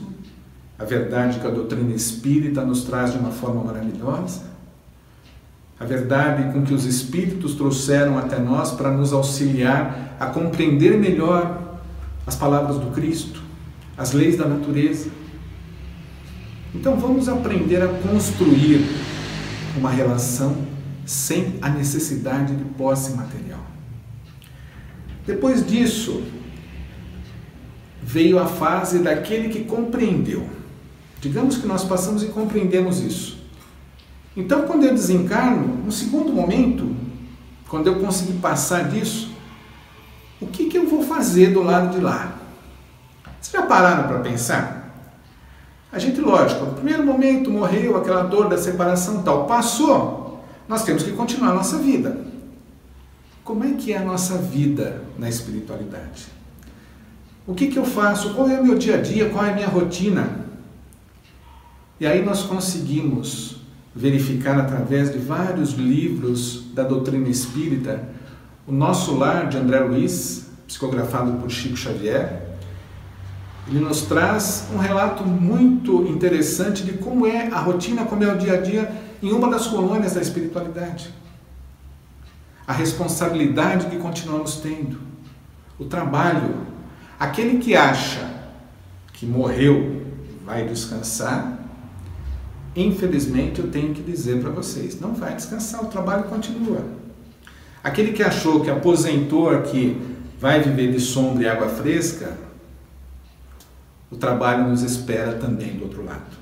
a 0.79 0.85
verdade 0.85 1.39
que 1.39 1.47
a 1.47 1.51
doutrina 1.51 1.93
espírita 1.95 2.65
nos 2.65 2.85
traz 2.85 3.13
de 3.13 3.19
uma 3.19 3.31
forma 3.31 3.63
maravilhosa, 3.63 4.51
a 5.81 5.85
verdade 5.87 6.53
com 6.53 6.63
que 6.63 6.75
os 6.75 6.85
Espíritos 6.85 7.55
trouxeram 7.55 8.19
até 8.19 8.39
nós 8.39 8.73
para 8.73 8.91
nos 8.91 9.15
auxiliar 9.15 10.15
a 10.21 10.27
compreender 10.27 10.99
melhor 10.99 11.81
as 12.27 12.37
palavras 12.37 12.77
do 12.77 12.91
Cristo, 12.91 13.41
as 13.97 14.13
leis 14.13 14.37
da 14.37 14.47
natureza. 14.47 15.09
Então 16.75 16.97
vamos 16.99 17.31
aprender 17.31 17.83
a 17.83 17.89
construir 17.89 18.85
uma 19.75 19.89
relação 19.89 20.55
sem 21.11 21.59
a 21.61 21.69
necessidade 21.69 22.55
de 22.55 22.63
posse 22.63 23.15
material. 23.15 23.59
Depois 25.27 25.67
disso, 25.67 26.23
veio 28.01 28.39
a 28.39 28.47
fase 28.47 29.01
daquele 29.01 29.49
que 29.49 29.65
compreendeu. 29.65 30.49
Digamos 31.21 31.57
que 31.57 31.67
nós 31.67 31.83
passamos 31.83 32.23
e 32.23 32.27
compreendemos 32.27 33.01
isso. 33.01 33.41
Então, 34.37 34.63
quando 34.69 34.85
eu 34.85 34.95
desencarno, 34.95 35.83
no 35.85 35.91
segundo 35.91 36.33
momento, 36.33 36.95
quando 37.69 37.89
eu 37.89 37.99
conseguir 37.99 38.35
passar 38.35 38.89
disso, 38.89 39.33
o 40.41 40.47
que, 40.47 40.67
que 40.67 40.79
eu 40.79 40.89
vou 40.89 41.03
fazer 41.03 41.53
do 41.53 41.61
lado 41.61 41.93
de 41.93 42.01
lá? 42.01 42.39
Vocês 43.41 43.61
já 43.61 43.67
pararam 43.67 44.07
para 44.07 44.21
pensar? 44.21 44.95
A 45.91 45.99
gente, 45.99 46.21
lógico, 46.21 46.67
no 46.67 46.75
primeiro 46.75 47.05
momento 47.05 47.51
morreu 47.51 47.97
aquela 47.97 48.23
dor 48.23 48.49
da 48.49 48.57
separação 48.57 49.25
tal, 49.25 49.47
passou, 49.47 50.20
nós 50.71 50.85
temos 50.85 51.03
que 51.03 51.11
continuar 51.11 51.51
a 51.51 51.55
nossa 51.55 51.79
vida. 51.79 52.17
Como 53.43 53.65
é 53.65 53.73
que 53.73 53.93
é 53.93 53.99
a 53.99 54.05
nossa 54.05 54.39
vida 54.39 55.03
na 55.19 55.29
espiritualidade? 55.29 56.27
O 57.45 57.55
que, 57.55 57.67
que 57.67 57.77
eu 57.77 57.85
faço? 57.85 58.35
Qual 58.35 58.49
é 58.49 58.61
o 58.61 58.65
meu 58.65 58.79
dia 58.79 58.95
a 58.95 59.03
dia? 59.03 59.29
Qual 59.31 59.45
é 59.45 59.51
a 59.51 59.55
minha 59.55 59.67
rotina? 59.67 60.47
E 61.99 62.07
aí 62.07 62.25
nós 62.25 62.43
conseguimos 62.43 63.63
verificar 63.93 64.61
através 64.61 65.11
de 65.11 65.19
vários 65.19 65.73
livros 65.73 66.67
da 66.73 66.85
doutrina 66.85 67.29
espírita, 67.29 68.09
o 68.65 68.71
Nosso 68.71 69.17
Lar 69.17 69.49
de 69.49 69.57
André 69.57 69.81
Luiz, 69.81 70.47
psicografado 70.69 71.33
por 71.33 71.51
Chico 71.51 71.77
Xavier, 71.77 72.43
ele 73.67 73.81
nos 73.81 74.03
traz 74.03 74.69
um 74.73 74.79
relato 74.79 75.25
muito 75.25 76.05
interessante 76.07 76.85
de 76.85 76.93
como 76.93 77.27
é 77.27 77.49
a 77.49 77.59
rotina, 77.59 78.05
como 78.05 78.23
é 78.23 78.33
o 78.33 78.39
dia 78.39 78.55
a 78.55 78.61
dia 78.61 79.10
em 79.23 79.33
uma 79.33 79.51
das 79.51 79.67
colônias 79.67 80.15
da 80.15 80.21
espiritualidade. 80.21 81.13
A 82.67 82.73
responsabilidade 82.73 83.87
que 83.87 83.97
continuamos 83.97 84.57
tendo, 84.57 85.01
o 85.79 85.85
trabalho. 85.85 86.67
Aquele 87.19 87.59
que 87.59 87.75
acha 87.75 88.31
que 89.13 89.27
morreu 89.27 90.07
vai 90.45 90.67
descansar, 90.67 91.61
Infelizmente, 92.75 93.61
eu 93.61 93.69
tenho 93.69 93.93
que 93.93 94.03
dizer 94.03 94.41
para 94.41 94.51
vocês: 94.51 95.01
não 95.01 95.15
vai 95.15 95.35
descansar, 95.35 95.83
o 95.83 95.89
trabalho 95.89 96.25
continua. 96.25 96.85
Aquele 97.83 98.13
que 98.13 98.23
achou 98.23 98.61
que 98.61 98.71
aposentou 98.71 99.51
aqui 99.51 100.01
vai 100.39 100.63
viver 100.63 100.93
de 100.93 101.01
sombra 101.01 101.43
e 101.43 101.49
água 101.49 101.69
fresca, 101.69 102.37
o 104.11 104.17
trabalho 104.17 104.69
nos 104.69 104.83
espera 104.83 105.35
também 105.35 105.77
do 105.77 105.85
outro 105.85 106.05
lado. 106.05 106.39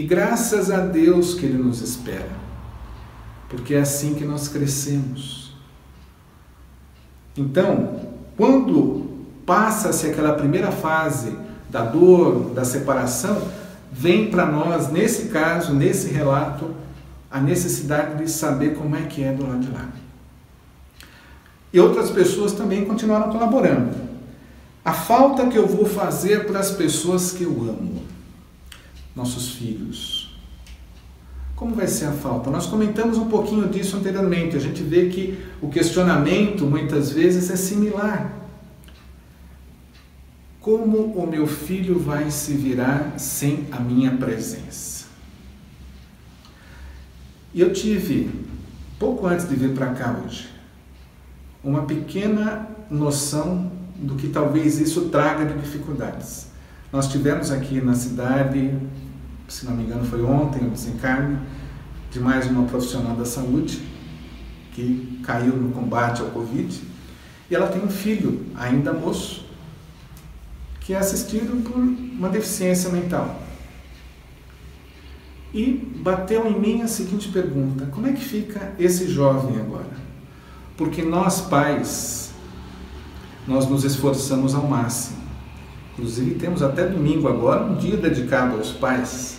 E 0.00 0.02
graças 0.02 0.70
a 0.70 0.78
Deus 0.78 1.34
que 1.34 1.44
Ele 1.44 1.62
nos 1.62 1.82
espera, 1.82 2.30
porque 3.50 3.74
é 3.74 3.80
assim 3.80 4.14
que 4.14 4.24
nós 4.24 4.48
crescemos. 4.48 5.54
Então, 7.36 8.00
quando 8.34 9.26
passa-se 9.44 10.06
aquela 10.06 10.32
primeira 10.32 10.72
fase 10.72 11.36
da 11.68 11.84
dor, 11.84 12.48
da 12.54 12.64
separação, 12.64 13.46
vem 13.92 14.30
para 14.30 14.46
nós, 14.46 14.90
nesse 14.90 15.28
caso, 15.28 15.74
nesse 15.74 16.08
relato, 16.08 16.74
a 17.30 17.38
necessidade 17.38 18.24
de 18.24 18.30
saber 18.30 18.76
como 18.76 18.96
é 18.96 19.02
que 19.02 19.22
é 19.22 19.34
do 19.34 19.46
lado 19.46 19.60
de 19.60 19.70
lá. 19.70 19.86
E 21.74 21.78
outras 21.78 22.08
pessoas 22.08 22.52
também 22.52 22.86
continuaram 22.86 23.30
colaborando. 23.30 23.94
A 24.82 24.94
falta 24.94 25.46
que 25.48 25.58
eu 25.58 25.66
vou 25.66 25.84
fazer 25.84 26.46
para 26.46 26.58
as 26.58 26.70
pessoas 26.70 27.32
que 27.32 27.42
eu 27.42 27.50
amo, 27.50 27.99
nossos 29.14 29.50
filhos. 29.52 30.30
Como 31.56 31.74
vai 31.74 31.86
ser 31.86 32.06
a 32.06 32.12
falta? 32.12 32.50
Nós 32.50 32.66
comentamos 32.66 33.18
um 33.18 33.28
pouquinho 33.28 33.68
disso 33.68 33.96
anteriormente. 33.96 34.56
A 34.56 34.60
gente 34.60 34.82
vê 34.82 35.10
que 35.10 35.38
o 35.60 35.68
questionamento 35.68 36.64
muitas 36.64 37.12
vezes 37.12 37.50
é 37.50 37.56
similar. 37.56 38.34
Como 40.60 40.98
o 41.12 41.26
meu 41.26 41.46
filho 41.46 41.98
vai 41.98 42.30
se 42.30 42.54
virar 42.54 43.18
sem 43.18 43.66
a 43.72 43.78
minha 43.78 44.10
presença? 44.12 45.06
E 47.52 47.60
eu 47.60 47.72
tive, 47.72 48.30
pouco 48.98 49.26
antes 49.26 49.48
de 49.48 49.54
vir 49.54 49.74
para 49.74 49.92
cá 49.92 50.18
hoje, 50.24 50.48
uma 51.62 51.82
pequena 51.82 52.68
noção 52.90 53.70
do 53.96 54.14
que 54.14 54.28
talvez 54.28 54.78
isso 54.78 55.08
traga 55.08 55.44
de 55.44 55.60
dificuldades. 55.60 56.49
Nós 56.92 57.06
tivemos 57.06 57.52
aqui 57.52 57.80
na 57.80 57.94
cidade, 57.94 58.76
se 59.46 59.64
não 59.64 59.76
me 59.76 59.84
engano 59.84 60.04
foi 60.04 60.22
ontem, 60.24 60.66
o 60.66 60.70
desencarne 60.70 61.38
de 62.10 62.18
mais 62.18 62.48
uma 62.48 62.64
profissional 62.64 63.14
da 63.14 63.24
saúde 63.24 63.80
que 64.72 65.20
caiu 65.24 65.56
no 65.56 65.70
combate 65.70 66.20
ao 66.20 66.28
Covid 66.30 66.80
e 67.48 67.54
ela 67.54 67.68
tem 67.68 67.80
um 67.80 67.88
filho 67.88 68.44
ainda 68.56 68.92
moço 68.92 69.44
que 70.80 70.92
é 70.92 70.98
assistido 70.98 71.62
por 71.62 71.76
uma 71.76 72.28
deficiência 72.28 72.90
mental. 72.90 73.40
E 75.54 75.72
bateu 76.02 76.46
em 76.48 76.58
mim 76.58 76.82
a 76.82 76.88
seguinte 76.88 77.28
pergunta: 77.28 77.86
como 77.86 78.08
é 78.08 78.12
que 78.12 78.24
fica 78.24 78.72
esse 78.78 79.08
jovem 79.08 79.60
agora? 79.60 79.90
Porque 80.76 81.02
nós 81.02 81.40
pais, 81.42 82.32
nós 83.46 83.68
nos 83.68 83.84
esforçamos 83.84 84.54
ao 84.54 84.66
máximo. 84.66 85.19
Inclusive 86.00 86.36
temos 86.36 86.62
até 86.62 86.86
domingo 86.86 87.28
agora 87.28 87.62
um 87.62 87.76
dia 87.76 87.94
dedicado 87.94 88.56
aos 88.56 88.72
pais. 88.72 89.38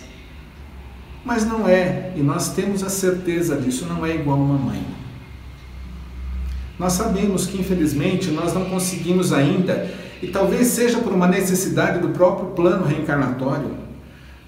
Mas 1.24 1.44
não 1.44 1.66
é, 1.66 2.12
e 2.16 2.22
nós 2.22 2.54
temos 2.54 2.84
a 2.84 2.88
certeza 2.88 3.56
disso, 3.56 3.84
não 3.86 4.06
é 4.06 4.14
igual 4.14 4.38
uma 4.38 4.56
mãe. 4.56 4.86
Nós 6.78 6.92
sabemos 6.92 7.46
que 7.46 7.60
infelizmente 7.60 8.30
nós 8.30 8.54
não 8.54 8.66
conseguimos 8.66 9.32
ainda 9.32 9.90
e 10.22 10.28
talvez 10.28 10.68
seja 10.68 10.98
por 10.98 11.12
uma 11.12 11.26
necessidade 11.26 11.98
do 11.98 12.10
próprio 12.10 12.50
plano 12.50 12.86
reencarnatório. 12.86 13.76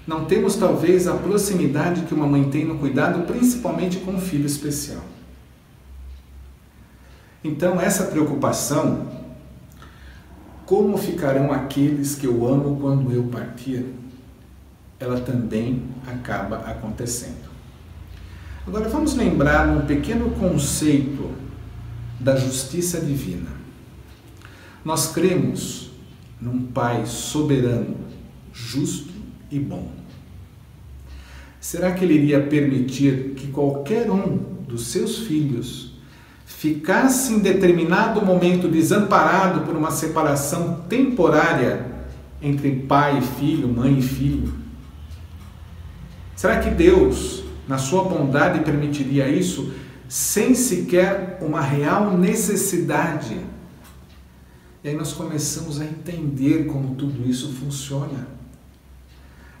Não 0.07 0.23
temos 0.23 0.55
talvez 0.55 1.09
a 1.09 1.15
proximidade 1.15 2.03
que 2.03 2.13
uma 2.13 2.27
mãe 2.27 2.45
tem 2.45 2.63
no 2.63 2.77
cuidado, 2.77 3.25
principalmente 3.25 3.97
com 3.97 4.11
um 4.11 4.21
filho 4.21 4.45
especial. 4.45 5.03
Então, 7.43 7.79
essa 7.79 8.05
preocupação, 8.05 9.05
como 10.65 10.97
ficarão 10.97 11.51
aqueles 11.51 12.15
que 12.15 12.25
eu 12.25 12.47
amo 12.47 12.77
quando 12.79 13.11
eu 13.11 13.23
partir? 13.25 13.85
ela 14.99 15.19
também 15.19 15.83
acaba 16.05 16.57
acontecendo. 16.57 17.45
Agora 18.65 18.89
vamos 18.89 19.15
lembrar 19.15 19.67
um 19.69 19.85
pequeno 19.85 20.31
conceito 20.31 21.31
da 22.19 22.35
justiça 22.35 22.99
divina. 22.99 23.49
Nós 24.83 25.11
cremos 25.11 25.91
num 26.41 26.63
Pai 26.67 27.05
soberano, 27.05 27.95
justo 28.53 29.13
e 29.51 29.59
bom. 29.59 29.91
Será 31.59 31.91
que 31.93 32.05
ele 32.05 32.15
iria 32.15 32.41
permitir 32.41 33.33
que 33.35 33.47
qualquer 33.47 34.09
um 34.09 34.37
dos 34.67 34.87
seus 34.87 35.19
filhos 35.19 35.94
ficasse 36.65 37.31
em 37.31 37.37
determinado 37.37 38.25
momento 38.25 38.67
desamparado 38.67 39.61
por 39.61 39.75
uma 39.75 39.91
separação 39.91 40.83
temporária 40.89 41.85
entre 42.41 42.71
pai 42.71 43.19
e 43.19 43.21
filho, 43.21 43.67
mãe 43.67 43.99
e 43.99 44.01
filho? 44.01 44.51
Será 46.35 46.57
que 46.59 46.71
Deus, 46.71 47.43
na 47.67 47.77
sua 47.77 48.05
bondade, 48.05 48.61
permitiria 48.61 49.29
isso 49.29 49.73
sem 50.09 50.55
sequer 50.55 51.37
uma 51.39 51.61
real 51.61 52.17
necessidade? 52.17 53.39
E 54.83 54.89
aí 54.89 54.95
nós 54.95 55.13
começamos 55.13 55.79
a 55.79 55.85
entender 55.85 56.65
como 56.65 56.95
tudo 56.95 57.29
isso 57.29 57.53
funciona. 57.53 58.27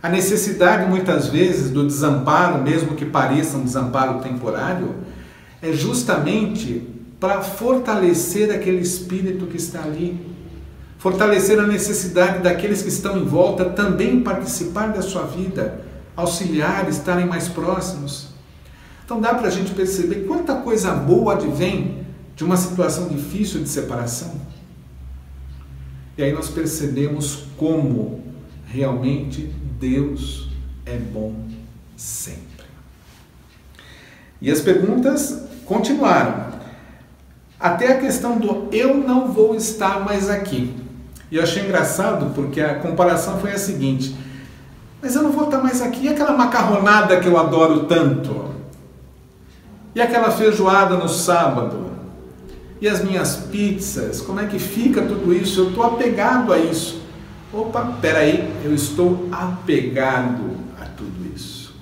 A 0.01 0.09
necessidade, 0.09 0.89
muitas 0.89 1.27
vezes, 1.27 1.69
do 1.69 1.85
desamparo, 1.85 2.63
mesmo 2.63 2.95
que 2.95 3.05
pareça 3.05 3.57
um 3.57 3.63
desamparo 3.63 4.21
temporário, 4.21 4.95
é 5.61 5.71
justamente 5.71 6.94
para 7.19 7.41
fortalecer 7.41 8.51
aquele 8.51 8.81
espírito 8.81 9.47
que 9.47 9.57
está 9.57 9.83
ali, 9.83 10.19
fortalecer 10.97 11.59
a 11.59 11.67
necessidade 11.67 12.43
daqueles 12.43 12.81
que 12.81 12.89
estão 12.89 13.17
em 13.17 13.25
volta 13.25 13.65
também 13.65 14.21
participar 14.21 14.87
da 14.87 15.01
sua 15.01 15.23
vida, 15.23 15.81
auxiliar, 16.15 16.89
estarem 16.89 17.25
mais 17.25 17.47
próximos. 17.47 18.29
Então 19.03 19.21
dá 19.21 19.33
para 19.33 19.47
a 19.47 19.51
gente 19.51 19.73
perceber 19.73 20.25
quanta 20.25 20.55
coisa 20.55 20.91
boa 20.91 21.33
advém 21.33 22.05
de 22.35 22.43
uma 22.43 22.57
situação 22.57 23.07
difícil 23.07 23.61
de 23.61 23.69
separação. 23.69 24.33
E 26.17 26.23
aí 26.23 26.33
nós 26.33 26.49
percebemos 26.49 27.45
como 27.57 28.23
realmente 28.65 29.53
Deus 29.79 30.49
é 30.85 30.97
bom 30.97 31.35
sempre. 31.95 32.65
E 34.41 34.49
as 34.49 34.61
perguntas 34.61 35.43
continuaram. 35.65 36.54
Até 37.59 37.93
a 37.93 37.99
questão 37.99 38.37
do 38.37 38.67
eu 38.71 38.95
não 38.95 39.31
vou 39.31 39.55
estar 39.55 40.03
mais 40.03 40.29
aqui. 40.29 40.73
E 41.31 41.37
eu 41.37 41.43
achei 41.43 41.63
engraçado 41.63 42.33
porque 42.33 42.61
a 42.61 42.75
comparação 42.75 43.39
foi 43.39 43.51
a 43.51 43.57
seguinte: 43.57 44.15
mas 45.01 45.15
eu 45.15 45.23
não 45.23 45.31
vou 45.31 45.45
estar 45.45 45.59
mais 45.59 45.81
aqui. 45.81 46.05
E 46.05 46.09
aquela 46.09 46.33
macarronada 46.33 47.19
que 47.19 47.27
eu 47.27 47.37
adoro 47.37 47.85
tanto? 47.85 48.45
E 49.93 50.01
aquela 50.01 50.31
feijoada 50.31 50.97
no 50.97 51.07
sábado? 51.07 51.91
E 52.81 52.87
as 52.87 53.03
minhas 53.03 53.35
pizzas? 53.35 54.19
Como 54.19 54.39
é 54.39 54.45
que 54.45 54.59
fica 54.59 55.01
tudo 55.01 55.33
isso? 55.33 55.61
Eu 55.61 55.69
estou 55.69 55.83
apegado 55.83 56.51
a 56.51 56.57
isso. 56.57 57.01
Opa, 57.53 57.97
peraí, 58.01 58.51
eu 58.65 58.73
estou 58.73 59.29
apegado 59.31 60.57
a 60.81 60.85
tudo 60.85 61.33
isso. 61.33 61.73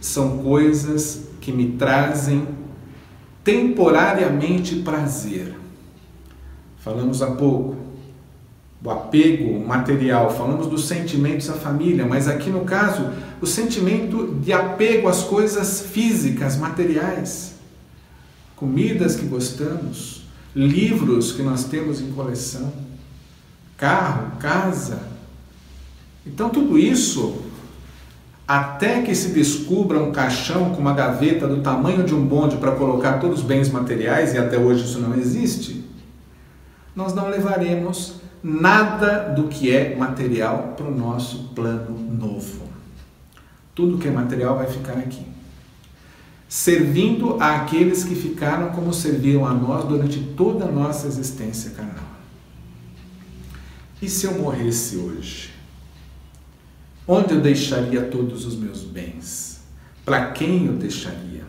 São 0.00 0.38
coisas 0.38 1.28
que 1.40 1.50
me 1.50 1.72
trazem 1.72 2.46
temporariamente 3.44 4.76
prazer. 4.76 5.54
Falamos 6.78 7.22
há 7.22 7.30
pouco 7.32 7.76
do 8.80 8.90
apego 8.90 9.60
material, 9.64 10.34
falamos 10.36 10.66
dos 10.66 10.86
sentimentos 10.86 11.48
à 11.48 11.54
família, 11.54 12.04
mas 12.04 12.26
aqui 12.26 12.50
no 12.50 12.64
caso, 12.64 13.12
o 13.40 13.46
sentimento 13.46 14.34
de 14.42 14.52
apego 14.52 15.08
às 15.08 15.22
coisas 15.22 15.80
físicas, 15.80 16.56
materiais, 16.56 17.54
comidas 18.56 19.14
que 19.14 19.26
gostamos, 19.26 20.24
livros 20.54 21.32
que 21.32 21.42
nós 21.42 21.64
temos 21.64 22.00
em 22.00 22.10
coleção 22.10 22.72
carro, 23.82 24.36
casa. 24.38 25.02
Então, 26.24 26.48
tudo 26.48 26.78
isso, 26.78 27.42
até 28.46 29.02
que 29.02 29.14
se 29.14 29.28
descubra 29.28 29.98
um 29.98 30.12
caixão 30.12 30.70
com 30.70 30.80
uma 30.80 30.94
gaveta 30.94 31.46
do 31.46 31.62
tamanho 31.62 32.04
de 32.04 32.14
um 32.14 32.24
bonde 32.24 32.56
para 32.56 32.72
colocar 32.72 33.18
todos 33.18 33.40
os 33.40 33.44
bens 33.44 33.70
materiais, 33.70 34.34
e 34.34 34.38
até 34.38 34.58
hoje 34.58 34.84
isso 34.84 34.98
não 34.98 35.14
existe, 35.14 35.84
nós 36.94 37.14
não 37.14 37.28
levaremos 37.28 38.14
nada 38.42 39.32
do 39.34 39.44
que 39.44 39.74
é 39.74 39.96
material 39.96 40.74
para 40.76 40.86
o 40.86 40.94
nosso 40.94 41.50
plano 41.54 41.96
novo. 41.98 42.68
Tudo 43.74 43.98
que 43.98 44.08
é 44.08 44.10
material 44.10 44.56
vai 44.56 44.66
ficar 44.66 44.94
aqui. 44.94 45.24
Servindo 46.48 47.42
àqueles 47.42 48.04
que 48.04 48.14
ficaram 48.14 48.70
como 48.72 48.92
serviram 48.92 49.46
a 49.46 49.54
nós 49.54 49.86
durante 49.86 50.20
toda 50.20 50.66
a 50.66 50.70
nossa 50.70 51.06
existência 51.06 51.70
carnal. 51.70 52.12
E 54.02 54.08
se 54.08 54.26
eu 54.26 54.34
morresse 54.34 54.96
hoje? 54.96 55.50
Onde 57.06 57.34
eu 57.34 57.40
deixaria 57.40 58.02
todos 58.02 58.46
os 58.46 58.56
meus 58.56 58.82
bens? 58.82 59.60
Para 60.04 60.32
quem 60.32 60.66
eu 60.66 60.74
deixaria? 60.74 61.42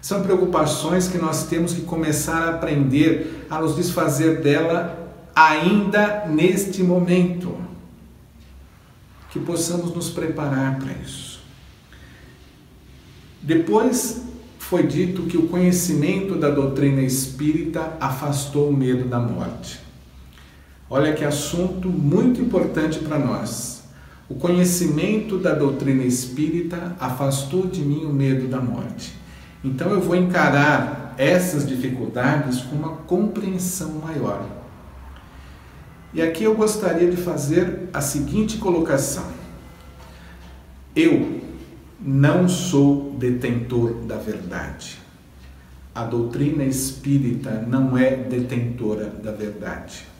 São 0.00 0.22
preocupações 0.22 1.08
que 1.08 1.18
nós 1.18 1.48
temos 1.48 1.72
que 1.72 1.80
começar 1.80 2.44
a 2.44 2.50
aprender 2.50 3.46
a 3.50 3.60
nos 3.60 3.74
desfazer 3.74 4.40
dela 4.40 5.12
ainda 5.34 6.26
neste 6.26 6.82
momento. 6.82 7.56
Que 9.30 9.40
possamos 9.40 9.92
nos 9.94 10.08
preparar 10.10 10.78
para 10.78 10.92
isso. 10.92 11.40
Depois 13.42 14.22
foi 14.58 14.86
dito 14.86 15.22
que 15.22 15.36
o 15.36 15.48
conhecimento 15.48 16.36
da 16.36 16.50
doutrina 16.50 17.02
espírita 17.02 17.96
afastou 18.00 18.70
o 18.70 18.76
medo 18.76 19.08
da 19.08 19.18
morte. 19.18 19.80
Olha 20.88 21.12
que 21.12 21.24
assunto 21.24 21.88
muito 21.88 22.40
importante 22.40 23.00
para 23.00 23.18
nós. 23.18 23.75
O 24.28 24.34
conhecimento 24.34 25.38
da 25.38 25.54
doutrina 25.54 26.02
espírita 26.02 26.96
afastou 26.98 27.66
de 27.66 27.80
mim 27.80 28.04
o 28.04 28.12
medo 28.12 28.48
da 28.48 28.60
morte. 28.60 29.14
Então 29.62 29.90
eu 29.90 30.00
vou 30.00 30.16
encarar 30.16 31.14
essas 31.16 31.66
dificuldades 31.66 32.60
com 32.62 32.74
uma 32.74 32.96
compreensão 32.96 33.92
maior. 34.04 34.44
E 36.12 36.20
aqui 36.20 36.42
eu 36.42 36.56
gostaria 36.56 37.08
de 37.08 37.16
fazer 37.16 37.88
a 37.92 38.00
seguinte 38.00 38.58
colocação: 38.58 39.26
Eu 40.94 41.40
não 42.00 42.48
sou 42.48 43.14
detentor 43.16 43.94
da 44.06 44.16
verdade. 44.16 44.98
A 45.94 46.04
doutrina 46.04 46.64
espírita 46.64 47.64
não 47.66 47.96
é 47.96 48.16
detentora 48.16 49.06
da 49.06 49.30
verdade 49.30 50.15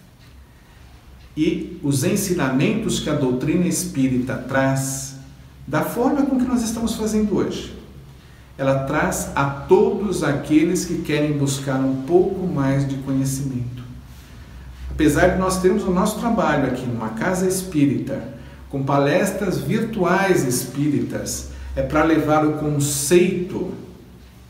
e 1.36 1.78
os 1.82 2.02
ensinamentos 2.02 3.00
que 3.00 3.10
a 3.10 3.14
doutrina 3.14 3.66
espírita 3.66 4.34
traz, 4.34 5.16
da 5.66 5.82
forma 5.82 6.24
com 6.24 6.38
que 6.38 6.46
nós 6.46 6.62
estamos 6.62 6.94
fazendo 6.94 7.36
hoje. 7.36 7.74
Ela 8.56 8.84
traz 8.84 9.30
a 9.34 9.44
todos 9.44 10.24
aqueles 10.24 10.86
que 10.86 11.02
querem 11.02 11.36
buscar 11.36 11.78
um 11.78 12.02
pouco 12.02 12.46
mais 12.46 12.88
de 12.88 12.94
conhecimento. 12.96 13.84
Apesar 14.90 15.28
de 15.28 15.38
nós 15.38 15.60
termos 15.60 15.84
o 15.84 15.90
nosso 15.90 16.18
trabalho 16.18 16.68
aqui 16.68 16.86
numa 16.86 17.10
casa 17.10 17.46
espírita, 17.46 18.34
com 18.70 18.82
palestras 18.82 19.58
virtuais 19.58 20.44
espíritas, 20.44 21.50
é 21.74 21.82
para 21.82 22.02
levar 22.02 22.46
o 22.46 22.54
conceito 22.54 23.72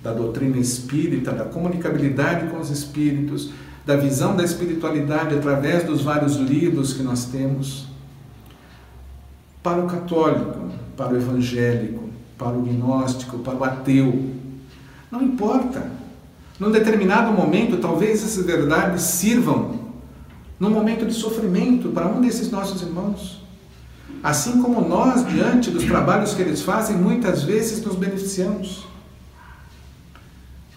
da 0.02 0.12
doutrina 0.12 0.56
espírita, 0.58 1.32
da 1.32 1.44
comunicabilidade 1.44 2.46
com 2.48 2.60
os 2.60 2.70
espíritos, 2.70 3.50
da 3.86 3.94
visão 3.94 4.34
da 4.34 4.42
espiritualidade 4.42 5.36
através 5.36 5.84
dos 5.84 6.02
vários 6.02 6.34
livros 6.34 6.92
que 6.92 7.04
nós 7.04 7.26
temos, 7.26 7.86
para 9.62 9.78
o 9.78 9.86
católico, 9.86 10.68
para 10.96 11.14
o 11.14 11.16
evangélico, 11.16 12.02
para 12.36 12.56
o 12.56 12.62
gnóstico, 12.62 13.38
para 13.38 13.54
o 13.54 13.62
ateu. 13.62 14.32
Não 15.10 15.22
importa. 15.22 15.88
Num 16.58 16.72
determinado 16.72 17.32
momento, 17.32 17.76
talvez 17.76 18.24
essas 18.24 18.44
verdades 18.44 19.02
sirvam 19.02 19.86
num 20.58 20.70
momento 20.70 21.06
de 21.06 21.14
sofrimento 21.14 21.90
para 21.90 22.08
um 22.08 22.20
desses 22.20 22.50
nossos 22.50 22.82
irmãos. 22.82 23.42
Assim 24.22 24.60
como 24.62 24.80
nós, 24.80 25.26
diante 25.28 25.70
dos 25.70 25.84
trabalhos 25.84 26.34
que 26.34 26.42
eles 26.42 26.62
fazem, 26.62 26.96
muitas 26.96 27.44
vezes 27.44 27.84
nos 27.84 27.94
beneficiamos. 27.94 28.86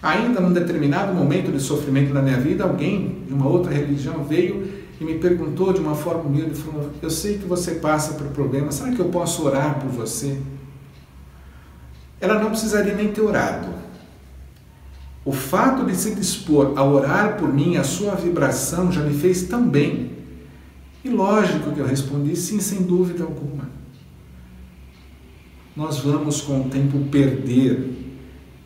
Ainda 0.02 0.40
num 0.40 0.54
determinado 0.54 1.14
momento 1.14 1.52
de 1.52 1.60
sofrimento 1.60 2.14
na 2.14 2.22
minha 2.22 2.38
vida, 2.38 2.64
alguém 2.64 3.24
de 3.28 3.34
uma 3.34 3.48
outra 3.48 3.74
religião 3.74 4.24
veio 4.24 4.80
e 5.00 5.04
me 5.04 5.16
perguntou 5.16 5.74
de 5.74 5.80
uma 5.80 5.96
forma 5.96 6.24
humilde, 6.24 6.56
falou, 6.56 6.90
eu 7.02 7.10
sei 7.10 7.38
que 7.38 7.46
você 7.46 7.76
passa 7.76 8.14
por 8.14 8.28
problemas, 8.28 8.76
será 8.76 8.92
que 8.92 9.00
eu 9.00 9.10
posso 9.10 9.46
orar 9.46 9.80
por 9.80 9.90
você? 9.90 10.40
Ela 12.20 12.40
não 12.40 12.50
precisaria 12.50 12.94
nem 12.94 13.12
ter 13.12 13.22
orado. 13.22 13.68
O 15.24 15.34
fato 15.34 15.86
de 15.86 15.96
se 15.96 16.16
dispor 16.16 16.74
a 16.78 16.84
orar 16.84 17.38
por 17.38 17.54
mim, 17.54 17.76
a 17.78 17.84
sua 17.84 18.16
vibração 18.16 18.92
já 18.92 19.02
me 19.02 19.14
fez 19.14 19.44
tão 19.44 19.68
bem. 19.68 20.12
E 21.04 21.10
lógico 21.10 21.72
que 21.72 21.80
eu 21.80 21.86
respondi 21.86 22.36
sim, 22.36 22.60
sem 22.60 22.84
dúvida 22.84 23.24
alguma. 23.24 23.70
nós 25.76 26.00
vamos 26.00 26.42
com 26.42 26.62
o 26.62 26.70
tempo 26.70 27.00
perder 27.10 27.99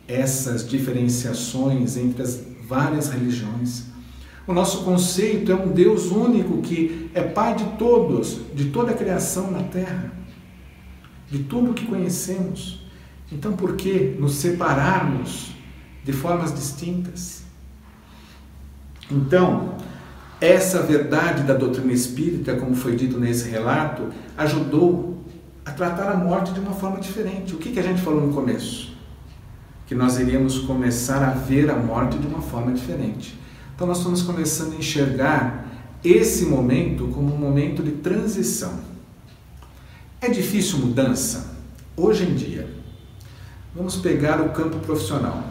essas 0.06 0.68
diferenciações 0.68 1.96
entre 1.96 2.22
as 2.22 2.42
várias 2.68 3.10
religiões. 3.10 3.84
O 4.46 4.52
nosso 4.52 4.84
conceito 4.84 5.50
é 5.50 5.54
um 5.54 5.72
Deus 5.72 6.10
único 6.10 6.60
que 6.60 7.10
é 7.14 7.22
Pai 7.22 7.54
de 7.54 7.64
todos, 7.78 8.40
de 8.54 8.66
toda 8.66 8.90
a 8.90 8.94
criação 8.94 9.50
na 9.50 9.62
Terra, 9.62 10.12
de 11.30 11.44
tudo 11.44 11.70
o 11.70 11.74
que 11.74 11.86
conhecemos. 11.86 12.84
Então, 13.32 13.54
por 13.54 13.74
que 13.76 14.16
nos 14.18 14.34
separarmos 14.34 15.52
de 16.04 16.12
formas 16.12 16.54
distintas? 16.54 17.42
Então, 19.10 19.76
essa 20.40 20.82
verdade 20.82 21.42
da 21.44 21.54
doutrina 21.54 21.92
espírita, 21.92 22.54
como 22.56 22.74
foi 22.74 22.94
dito 22.94 23.18
nesse 23.18 23.48
relato, 23.48 24.08
ajudou 24.36 25.24
a 25.64 25.70
tratar 25.70 26.12
a 26.12 26.16
morte 26.16 26.52
de 26.52 26.60
uma 26.60 26.72
forma 26.72 27.00
diferente. 27.00 27.54
O 27.54 27.58
que, 27.58 27.72
que 27.72 27.80
a 27.80 27.82
gente 27.82 28.02
falou 28.02 28.26
no 28.26 28.32
começo? 28.34 28.93
Que 29.86 29.94
nós 29.94 30.18
iríamos 30.18 30.58
começar 30.60 31.22
a 31.22 31.30
ver 31.30 31.70
a 31.70 31.76
morte 31.76 32.18
de 32.18 32.26
uma 32.26 32.40
forma 32.40 32.72
diferente. 32.72 33.38
Então, 33.74 33.86
nós 33.86 33.98
estamos 33.98 34.22
começando 34.22 34.72
a 34.72 34.76
enxergar 34.76 35.66
esse 36.02 36.46
momento 36.46 37.08
como 37.08 37.34
um 37.34 37.38
momento 37.38 37.82
de 37.82 37.92
transição. 37.92 38.80
É 40.20 40.28
difícil 40.28 40.78
mudança? 40.78 41.54
Hoje 41.96 42.24
em 42.24 42.34
dia. 42.34 42.68
Vamos 43.74 43.96
pegar 43.96 44.40
o 44.40 44.50
campo 44.50 44.78
profissional. 44.78 45.42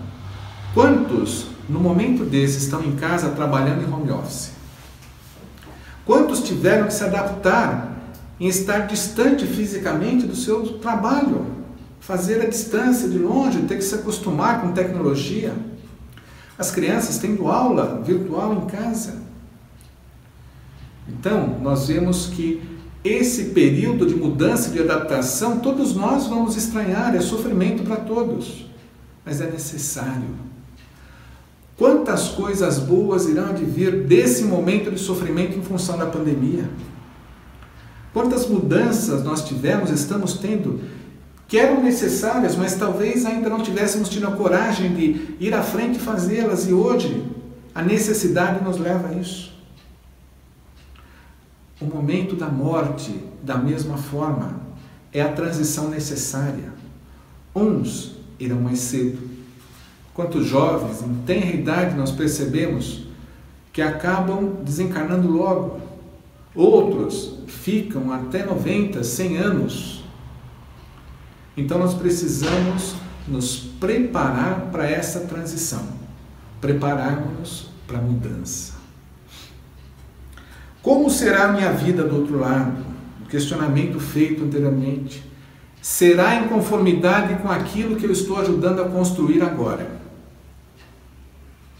Quantos, 0.73 1.47
no 1.69 1.79
momento 1.79 2.23
desse, 2.23 2.57
estão 2.57 2.83
em 2.83 2.95
casa 2.95 3.29
trabalhando 3.29 3.83
em 3.83 3.93
home 3.93 4.11
office? 4.11 4.51
Quantos 6.05 6.41
tiveram 6.41 6.87
que 6.87 6.93
se 6.93 7.03
adaptar 7.03 7.97
em 8.39 8.47
estar 8.47 8.87
distante 8.87 9.45
fisicamente 9.45 10.25
do 10.25 10.35
seu 10.35 10.79
trabalho? 10.79 11.45
Fazer 12.03 12.41
a 12.41 12.49
distância, 12.49 13.07
de 13.07 13.17
longe, 13.17 13.61
ter 13.61 13.77
que 13.77 13.81
se 13.81 13.95
acostumar 13.95 14.61
com 14.61 14.73
tecnologia? 14.73 15.53
As 16.57 16.69
crianças 16.69 17.17
tendo 17.17 17.47
aula 17.47 18.01
virtual 18.05 18.53
em 18.53 18.65
casa. 18.65 19.21
Então, 21.07 21.59
nós 21.61 21.87
vemos 21.87 22.27
que 22.27 22.61
esse 23.05 23.51
período 23.51 24.05
de 24.05 24.15
mudança, 24.15 24.69
de 24.69 24.81
adaptação, 24.81 25.59
todos 25.59 25.95
nós 25.95 26.27
vamos 26.27 26.57
estranhar, 26.57 27.15
é 27.15 27.21
sofrimento 27.21 27.83
para 27.83 27.95
todos, 27.95 28.65
mas 29.25 29.39
é 29.39 29.49
necessário. 29.49 30.35
Quantas 31.77 32.29
coisas 32.29 32.79
boas 32.79 33.29
irão 33.29 33.45
advir 33.45 34.03
desse 34.03 34.43
momento 34.43 34.91
de 34.91 34.99
sofrimento 34.99 35.57
em 35.57 35.61
função 35.61 35.97
da 35.97 36.05
pandemia? 36.05 36.69
Quantas 38.13 38.45
mudanças 38.45 39.23
nós 39.23 39.43
tivemos, 39.43 39.89
estamos 39.89 40.33
tendo, 40.33 40.81
que 41.47 41.57
eram 41.57 41.83
necessárias, 41.83 42.55
mas 42.55 42.75
talvez 42.75 43.25
ainda 43.25 43.49
não 43.49 43.61
tivéssemos 43.61 44.09
tido 44.09 44.27
a 44.27 44.31
coragem 44.31 44.93
de 44.93 45.35
ir 45.39 45.53
à 45.53 45.61
frente 45.61 45.97
e 45.97 45.99
fazê-las, 45.99 46.67
e 46.67 46.73
hoje 46.73 47.25
a 47.73 47.81
necessidade 47.81 48.63
nos 48.63 48.77
leva 48.77 49.09
a 49.09 49.13
isso. 49.13 49.53
O 51.81 51.85
momento 51.85 52.35
da 52.35 52.47
morte, 52.47 53.23
da 53.41 53.57
mesma 53.57 53.97
forma, 53.97 54.61
é 55.11 55.21
a 55.21 55.31
transição 55.31 55.89
necessária. 55.89 56.73
Uns 57.55 58.15
irão 58.39 58.59
mais 58.59 58.79
cedo, 58.79 59.33
Quantos 60.13 60.45
jovens, 60.45 61.01
em 61.01 61.15
tenra 61.25 61.55
idade, 61.55 61.95
nós 61.95 62.11
percebemos 62.11 63.07
que 63.71 63.81
acabam 63.81 64.57
desencarnando 64.63 65.27
logo. 65.27 65.79
Outros 66.53 67.39
ficam 67.47 68.13
até 68.13 68.45
90, 68.45 69.03
100 69.03 69.37
anos. 69.37 70.02
Então 71.55 71.77
nós 71.77 71.93
precisamos 71.93 72.95
nos 73.27 73.57
preparar 73.79 74.69
para 74.71 74.89
essa 74.89 75.21
transição, 75.21 75.87
prepararmos 76.59 77.69
para 77.87 77.99
a 77.99 78.01
mudança. 78.01 78.73
Como 80.81 81.09
será 81.09 81.45
a 81.45 81.53
minha 81.53 81.71
vida 81.71 82.03
do 82.03 82.17
outro 82.17 82.39
lado? 82.39 82.83
O 83.23 83.25
questionamento 83.27 83.99
feito 83.99 84.43
anteriormente. 84.43 85.23
Será 85.81 86.35
em 86.35 86.47
conformidade 86.47 87.41
com 87.41 87.49
aquilo 87.49 87.95
que 87.95 88.05
eu 88.05 88.11
estou 88.11 88.37
ajudando 88.37 88.81
a 88.81 88.89
construir 88.89 89.41
agora. 89.41 89.89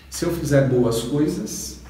Se 0.09 0.25
eu 0.25 0.31
fizer 0.31 0.69
boas 0.69 1.01
coisas, 1.01 1.81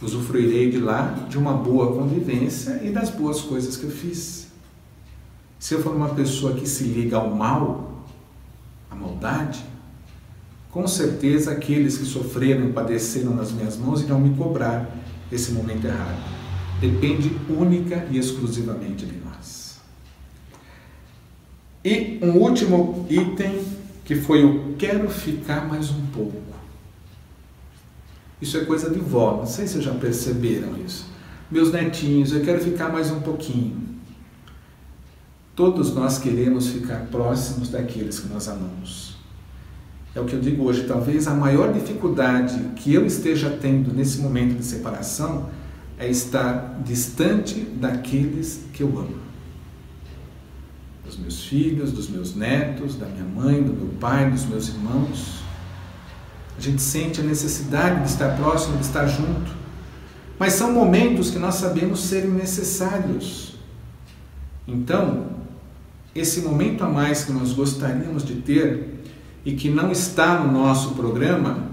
usufruirei 0.00 0.70
de 0.70 0.78
lá 0.78 1.26
de 1.28 1.38
uma 1.38 1.54
boa 1.54 1.94
convivência 1.94 2.80
e 2.82 2.90
das 2.90 3.08
boas 3.08 3.40
coisas 3.40 3.76
que 3.76 3.84
eu 3.84 3.90
fiz. 3.90 4.51
Se 5.62 5.74
eu 5.74 5.80
for 5.80 5.94
uma 5.94 6.08
pessoa 6.08 6.54
que 6.54 6.68
se 6.68 6.82
liga 6.82 7.18
ao 7.18 7.30
mal, 7.30 8.04
à 8.90 8.96
maldade, 8.96 9.64
com 10.72 10.88
certeza 10.88 11.52
aqueles 11.52 11.96
que 11.98 12.04
sofreram 12.04 12.68
e 12.68 12.72
padeceram 12.72 13.32
nas 13.32 13.52
minhas 13.52 13.76
mãos 13.76 14.02
irão 14.02 14.20
me 14.20 14.36
cobrar 14.36 14.90
esse 15.30 15.52
momento 15.52 15.86
errado. 15.86 16.20
Depende 16.80 17.30
única 17.48 18.04
e 18.10 18.18
exclusivamente 18.18 19.06
de 19.06 19.16
nós. 19.18 19.78
E 21.84 22.18
um 22.20 22.38
último 22.38 23.06
item 23.08 23.64
que 24.04 24.16
foi 24.16 24.44
o 24.44 24.74
quero 24.76 25.08
ficar 25.08 25.68
mais 25.68 25.92
um 25.92 26.06
pouco. 26.06 26.42
Isso 28.40 28.58
é 28.58 28.64
coisa 28.64 28.90
de 28.90 28.98
vó, 28.98 29.36
não 29.36 29.46
sei 29.46 29.68
se 29.68 29.80
já 29.80 29.94
perceberam 29.94 30.76
isso. 30.84 31.06
Meus 31.48 31.70
netinhos, 31.70 32.32
eu 32.32 32.44
quero 32.44 32.60
ficar 32.60 32.88
mais 32.88 33.12
um 33.12 33.20
pouquinho. 33.20 33.91
Todos 35.54 35.94
nós 35.94 36.18
queremos 36.18 36.68
ficar 36.68 37.06
próximos 37.10 37.68
daqueles 37.68 38.18
que 38.18 38.28
nós 38.28 38.48
amamos. 38.48 39.16
É 40.14 40.20
o 40.20 40.24
que 40.24 40.34
eu 40.34 40.40
digo 40.40 40.64
hoje. 40.64 40.84
Talvez 40.84 41.26
a 41.26 41.34
maior 41.34 41.72
dificuldade 41.72 42.58
que 42.76 42.92
eu 42.92 43.04
esteja 43.04 43.50
tendo 43.60 43.92
nesse 43.92 44.20
momento 44.20 44.56
de 44.56 44.64
separação 44.64 45.50
é 45.98 46.08
estar 46.08 46.80
distante 46.84 47.60
daqueles 47.60 48.64
que 48.72 48.82
eu 48.82 48.88
amo. 48.98 49.16
Dos 51.04 51.18
meus 51.18 51.44
filhos, 51.44 51.92
dos 51.92 52.08
meus 52.08 52.34
netos, 52.34 52.96
da 52.96 53.06
minha 53.06 53.24
mãe, 53.24 53.62
do 53.62 53.72
meu 53.72 53.88
pai, 54.00 54.30
dos 54.30 54.46
meus 54.46 54.68
irmãos. 54.68 55.42
A 56.56 56.60
gente 56.60 56.80
sente 56.80 57.20
a 57.20 57.24
necessidade 57.24 58.02
de 58.02 58.08
estar 58.08 58.36
próximo, 58.36 58.78
de 58.78 58.84
estar 58.84 59.06
junto. 59.06 59.52
Mas 60.38 60.54
são 60.54 60.72
momentos 60.72 61.30
que 61.30 61.38
nós 61.38 61.56
sabemos 61.56 62.00
serem 62.00 62.30
necessários. 62.30 63.56
Então, 64.66 65.41
esse 66.14 66.42
momento 66.42 66.84
a 66.84 66.88
mais 66.88 67.24
que 67.24 67.32
nós 67.32 67.52
gostaríamos 67.52 68.24
de 68.24 68.34
ter 68.34 69.02
e 69.44 69.52
que 69.52 69.70
não 69.70 69.90
está 69.90 70.38
no 70.38 70.52
nosso 70.52 70.94
programa, 70.94 71.70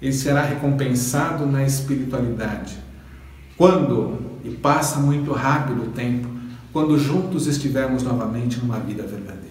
ele 0.00 0.12
será 0.12 0.42
recompensado 0.42 1.46
na 1.46 1.64
espiritualidade. 1.64 2.76
Quando, 3.56 4.18
e 4.44 4.50
passa 4.50 4.98
muito 4.98 5.32
rápido 5.32 5.84
o 5.84 5.90
tempo, 5.92 6.28
quando 6.72 6.98
juntos 6.98 7.46
estivermos 7.46 8.02
novamente 8.02 8.58
numa 8.58 8.78
vida 8.78 9.02
verdadeira. 9.02 9.46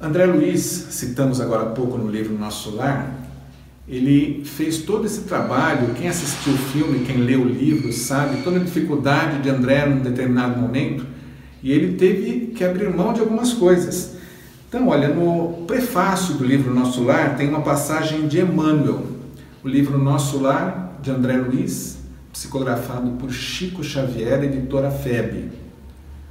André 0.00 0.26
Luiz, 0.26 0.60
citamos 0.62 1.40
agora 1.40 1.64
há 1.64 1.70
pouco 1.70 1.98
no 1.98 2.08
livro 2.08 2.38
Nosso 2.38 2.76
Lar, 2.76 3.14
ele 3.88 4.44
fez 4.44 4.82
todo 4.82 5.06
esse 5.06 5.22
trabalho. 5.22 5.94
Quem 5.94 6.08
assistiu 6.08 6.52
o 6.52 6.58
filme, 6.58 7.06
quem 7.06 7.16
leu 7.16 7.40
o 7.40 7.48
livro, 7.48 7.92
sabe 7.92 8.42
toda 8.42 8.58
a 8.58 8.62
dificuldade 8.62 9.42
de 9.42 9.48
André 9.48 9.86
num 9.86 10.00
determinado 10.00 10.60
momento 10.60 11.07
e 11.62 11.72
ele 11.72 11.96
teve 11.96 12.52
que 12.54 12.64
abrir 12.64 12.88
mão 12.88 13.12
de 13.12 13.20
algumas 13.20 13.52
coisas. 13.52 14.16
Então, 14.68 14.88
olha, 14.88 15.08
no 15.08 15.64
prefácio 15.66 16.34
do 16.34 16.44
livro 16.44 16.74
Nosso 16.74 17.02
Lar 17.02 17.36
tem 17.36 17.48
uma 17.48 17.62
passagem 17.62 18.28
de 18.28 18.40
Emmanuel, 18.40 19.02
o 19.64 19.68
livro 19.68 19.98
Nosso 19.98 20.38
Lar, 20.38 20.98
de 21.00 21.10
André 21.10 21.36
Luiz, 21.36 21.98
psicografado 22.32 23.10
por 23.12 23.32
Chico 23.32 23.82
Xavier, 23.82 24.44
editora 24.44 24.90
FEB. 24.90 25.58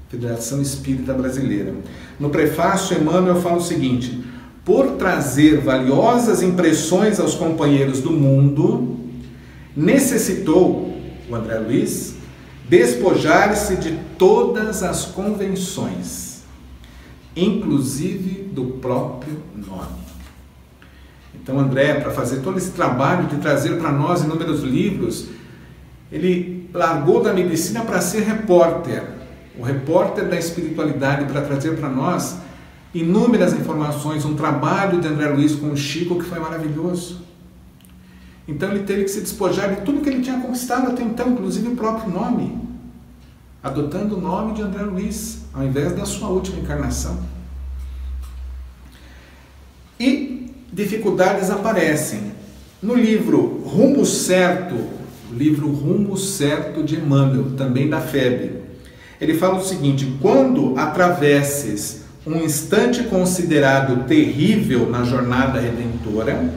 Federação 0.09 0.61
Espírita 0.61 1.13
Brasileira. 1.13 1.73
No 2.17 2.29
prefácio, 2.29 2.97
Emmanuel 2.97 3.41
fala 3.41 3.57
o 3.57 3.61
seguinte: 3.61 4.23
por 4.63 4.91
trazer 4.91 5.59
valiosas 5.59 6.41
impressões 6.41 7.19
aos 7.19 7.35
companheiros 7.35 7.99
do 7.99 8.11
mundo, 8.11 8.97
necessitou 9.75 10.97
o 11.29 11.35
André 11.35 11.59
Luiz 11.59 12.16
despojar-se 12.69 13.77
de 13.77 13.97
todas 14.17 14.83
as 14.83 15.05
convenções, 15.05 16.43
inclusive 17.35 18.43
do 18.51 18.65
próprio 18.65 19.41
nome. 19.55 20.07
Então, 21.35 21.59
André, 21.59 21.95
para 21.95 22.11
fazer 22.11 22.41
todo 22.41 22.57
esse 22.57 22.71
trabalho 22.71 23.27
de 23.27 23.37
trazer 23.37 23.77
para 23.79 23.91
nós 23.91 24.21
inúmeros 24.21 24.63
livros, 24.63 25.27
ele 26.11 26.69
largou 26.73 27.21
da 27.21 27.33
medicina 27.33 27.85
para 27.85 28.01
ser 28.01 28.23
repórter 28.23 29.17
o 29.57 29.63
repórter 29.63 30.25
da 30.27 30.37
espiritualidade, 30.37 31.25
para 31.25 31.41
trazer 31.41 31.75
para 31.77 31.89
nós 31.89 32.37
inúmeras 32.93 33.53
informações, 33.53 34.23
um 34.23 34.35
trabalho 34.35 35.01
de 35.01 35.07
André 35.07 35.29
Luiz 35.29 35.55
com 35.55 35.71
o 35.71 35.77
Chico 35.77 36.19
que 36.19 36.25
foi 36.25 36.39
maravilhoso. 36.39 37.25
Então 38.47 38.71
ele 38.71 38.83
teve 38.83 39.03
que 39.03 39.09
se 39.11 39.21
despojar 39.21 39.75
de 39.75 39.81
tudo 39.81 40.01
que 40.01 40.09
ele 40.09 40.21
tinha 40.21 40.39
conquistado 40.39 40.91
até 40.91 41.03
então, 41.03 41.29
inclusive 41.29 41.67
o 41.67 41.75
próprio 41.75 42.11
nome. 42.11 42.65
adotando 43.61 44.15
o 44.15 44.21
nome 44.21 44.53
de 44.53 44.61
André 44.61 44.83
Luiz, 44.83 45.39
ao 45.53 45.63
invés 45.63 45.93
da 45.93 46.05
sua 46.05 46.29
última 46.29 46.59
encarnação. 46.59 47.19
E 49.99 50.53
dificuldades 50.71 51.49
aparecem. 51.49 52.31
No 52.81 52.93
livro 52.93 53.63
Rumo 53.65 54.05
Certo, 54.05 54.75
livro 55.33 55.67
Rumo 55.69 56.15
Certo 56.15 56.83
de 56.83 56.95
Emmanuel, 56.95 57.55
também 57.57 57.89
da 57.89 57.99
FEB, 57.99 58.61
ele 59.19 59.33
fala 59.33 59.57
o 59.57 59.65
seguinte: 59.65 60.15
quando 60.21 60.77
atravesses 60.77 62.03
um 62.25 62.35
instante 62.37 63.03
considerado 63.05 64.05
terrível 64.05 64.89
na 64.89 65.03
jornada 65.03 65.59
redentora, 65.59 66.53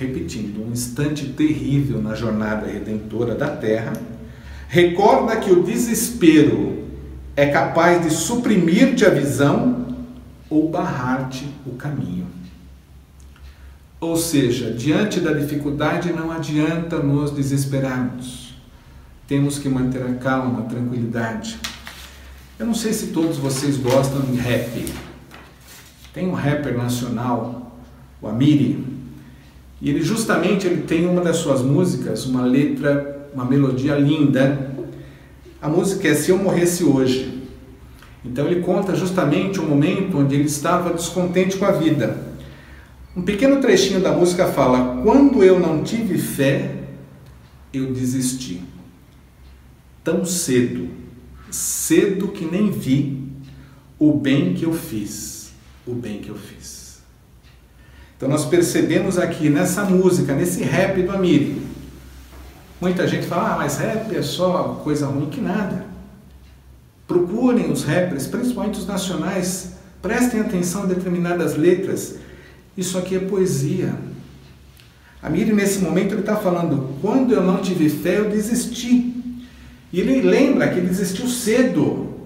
repetindo, 0.00 0.66
um 0.66 0.72
instante 0.72 1.26
terrível 1.26 2.00
na 2.00 2.14
jornada 2.14 2.66
redentora 2.66 3.34
da 3.34 3.48
Terra, 3.48 3.92
recorda 4.66 5.36
que 5.36 5.50
o 5.50 5.62
desespero 5.62 6.84
é 7.36 7.46
capaz 7.46 8.02
de 8.02 8.10
suprimir-te 8.10 9.04
a 9.04 9.10
visão 9.10 9.94
ou 10.48 10.70
barrar-te 10.70 11.46
o 11.66 11.72
caminho. 11.72 12.26
Ou 14.00 14.16
seja, 14.16 14.72
diante 14.72 15.20
da 15.20 15.34
dificuldade 15.34 16.10
não 16.10 16.32
adianta 16.32 16.98
nos 16.98 17.30
desesperarmos. 17.30 18.54
Temos 19.28 19.58
que 19.58 19.68
manter 19.68 20.02
a 20.02 20.14
calma, 20.14 20.60
a 20.60 20.62
tranquilidade. 20.62 21.58
Eu 22.58 22.64
não 22.64 22.74
sei 22.74 22.94
se 22.94 23.08
todos 23.08 23.36
vocês 23.36 23.76
gostam 23.76 24.22
de 24.22 24.38
rap. 24.38 24.86
Tem 26.14 26.26
um 26.26 26.32
rapper 26.32 26.74
nacional, 26.74 27.76
o 28.22 28.26
Amiri, 28.26 28.89
e 29.80 29.88
ele 29.88 30.02
justamente 30.02 30.66
ele 30.66 30.82
tem 30.82 31.06
uma 31.06 31.22
das 31.22 31.36
suas 31.36 31.62
músicas, 31.62 32.26
uma 32.26 32.42
letra, 32.42 33.28
uma 33.32 33.44
melodia 33.44 33.96
linda. 33.96 34.74
A 35.60 35.68
música 35.68 36.08
é 36.08 36.14
Se 36.14 36.30
Eu 36.30 36.38
Morresse 36.38 36.84
Hoje. 36.84 37.40
Então 38.24 38.46
ele 38.46 38.60
conta 38.60 38.94
justamente 38.94 39.58
o 39.58 39.62
momento 39.62 40.18
onde 40.18 40.34
ele 40.34 40.44
estava 40.44 40.92
descontente 40.92 41.56
com 41.56 41.64
a 41.64 41.72
vida. 41.72 42.28
Um 43.16 43.22
pequeno 43.22 43.60
trechinho 43.60 44.00
da 44.00 44.12
música 44.12 44.46
fala: 44.48 45.00
Quando 45.02 45.42
eu 45.42 45.58
não 45.58 45.82
tive 45.82 46.18
fé, 46.18 46.74
eu 47.72 47.92
desisti. 47.92 48.62
Tão 50.04 50.24
cedo, 50.24 50.88
cedo 51.50 52.28
que 52.28 52.44
nem 52.44 52.70
vi 52.70 53.28
o 53.98 54.12
bem 54.12 54.54
que 54.54 54.64
eu 54.64 54.72
fiz, 54.72 55.52
o 55.86 55.94
bem 55.94 56.20
que 56.20 56.28
eu 56.28 56.36
fiz. 56.36 56.79
Então 58.20 58.28
nós 58.28 58.44
percebemos 58.44 59.18
aqui 59.18 59.48
nessa 59.48 59.82
música, 59.82 60.34
nesse 60.34 60.62
rap 60.62 61.00
do 61.00 61.10
Amiri. 61.10 61.62
Muita 62.78 63.08
gente 63.08 63.26
fala, 63.26 63.54
ah, 63.54 63.56
mas 63.56 63.78
rap 63.78 64.14
é 64.14 64.20
só 64.20 64.78
coisa 64.84 65.06
ruim 65.06 65.30
que 65.30 65.40
nada. 65.40 65.86
Procurem 67.08 67.72
os 67.72 67.82
rappers, 67.82 68.26
principalmente 68.26 68.78
os 68.78 68.86
nacionais, 68.86 69.72
prestem 70.02 70.40
atenção 70.40 70.82
a 70.82 70.86
determinadas 70.86 71.56
letras. 71.56 72.16
Isso 72.76 72.98
aqui 72.98 73.16
é 73.16 73.20
poesia. 73.20 73.94
A 75.22 75.30
Miri, 75.30 75.54
nesse 75.54 75.78
momento, 75.78 76.12
ele 76.12 76.20
está 76.20 76.36
falando: 76.36 76.90
quando 77.00 77.32
eu 77.32 77.42
não 77.42 77.62
tive 77.62 77.88
fé, 77.88 78.18
eu 78.18 78.28
desisti. 78.28 79.14
E 79.90 79.98
ele 79.98 80.20
lembra 80.20 80.68
que 80.68 80.78
ele 80.78 80.88
desistiu 80.88 81.26
cedo 81.26 82.16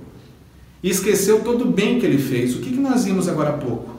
e 0.83 0.91
esqueceu 0.91 1.45
todo 1.45 1.67
o 1.67 1.71
bem 1.71 2.01
que 2.01 2.05
ele 2.05 2.19
fez. 2.19 2.57
O 2.57 2.59
que, 2.59 2.71
que 2.71 2.81
nós 2.81 3.05
vimos 3.05 3.29
agora 3.29 3.51
há 3.51 3.59
pouco? 3.59 3.94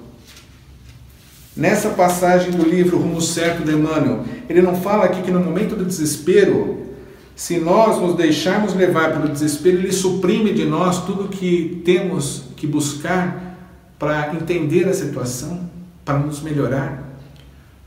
Nessa 1.56 1.89
passagem 1.91 2.52
do 2.52 2.68
livro 2.68 2.98
Rumo 2.98 3.22
Certo 3.22 3.63
de 3.63 3.72
Emmanuel, 3.72 4.26
ele 4.50 4.62
não 4.62 4.76
fala 4.76 5.06
aqui 5.06 5.22
que 5.22 5.32
no 5.32 5.39
momento 5.39 5.76
do 5.76 5.86
desespero, 5.86 6.86
se 7.34 7.60
nós 7.60 8.02
nos 8.02 8.15
deixarmos 8.15 8.74
levar 8.74 9.13
pelo 9.13 9.30
desespero, 9.30 9.78
ele 9.78 9.94
suprime 9.94 10.54
de 10.54 10.65
nós 10.65 11.06
tudo 11.06 11.30
que 11.30 11.82
temos 11.86 12.44
que 12.58 12.68
buscar 12.68 13.58
para 13.98 14.36
entender 14.36 14.86
a 14.89 14.94
situação, 14.94 15.70
para 16.04 16.20
nos 16.20 16.41
melhorar. 16.41 17.18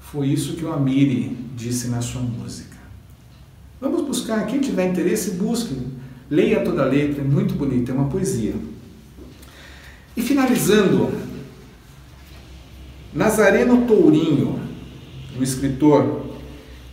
Foi 0.01 0.29
isso 0.29 0.55
que 0.55 0.65
o 0.65 0.73
Amiri 0.73 1.37
disse 1.55 1.89
na 1.89 2.01
sua 2.01 2.23
música. 2.23 2.79
Vamos 3.79 4.01
buscar, 4.03 4.47
quem 4.47 4.61
tiver 4.61 4.89
interesse, 4.89 5.33
busque. 5.33 5.77
Leia 6.31 6.61
toda 6.61 6.83
a 6.83 6.87
letra, 6.87 7.21
é 7.21 7.25
muito 7.25 7.55
bonita, 7.55 7.93
é 7.93 7.95
uma 7.95 8.09
poesia. 8.09 8.55
E 10.17 10.23
finalizando, 10.23 11.11
Nazareno 13.12 13.87
Tourinho, 13.87 14.61
um 15.38 15.42
escritor, 15.42 16.27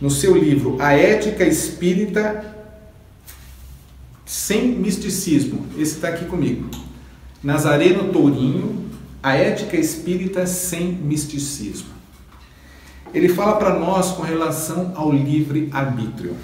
no 0.00 0.10
seu 0.10 0.36
livro 0.36 0.76
A 0.80 0.92
Ética 0.92 1.44
Espírita 1.44 2.54
sem 4.24 4.68
Misticismo, 4.72 5.66
esse 5.78 5.94
está 5.94 6.08
aqui 6.08 6.24
comigo. 6.24 6.68
Nazareno 7.42 8.12
Tourinho, 8.12 8.86
A 9.22 9.34
Ética 9.34 9.76
Espírita 9.76 10.46
sem 10.46 10.92
Misticismo. 10.92 11.96
Ele 13.14 13.28
fala 13.28 13.56
para 13.56 13.78
nós 13.78 14.10
com 14.12 14.22
relação 14.22 14.92
ao 14.94 15.12
livre-arbítrio. 15.12 16.36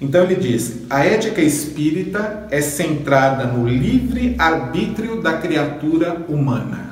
Então 0.00 0.24
ele 0.24 0.36
diz: 0.36 0.82
a 0.90 1.04
ética 1.04 1.40
espírita 1.40 2.46
é 2.50 2.60
centrada 2.60 3.46
no 3.46 3.66
livre 3.66 4.34
arbítrio 4.38 5.22
da 5.22 5.38
criatura 5.38 6.24
humana, 6.28 6.85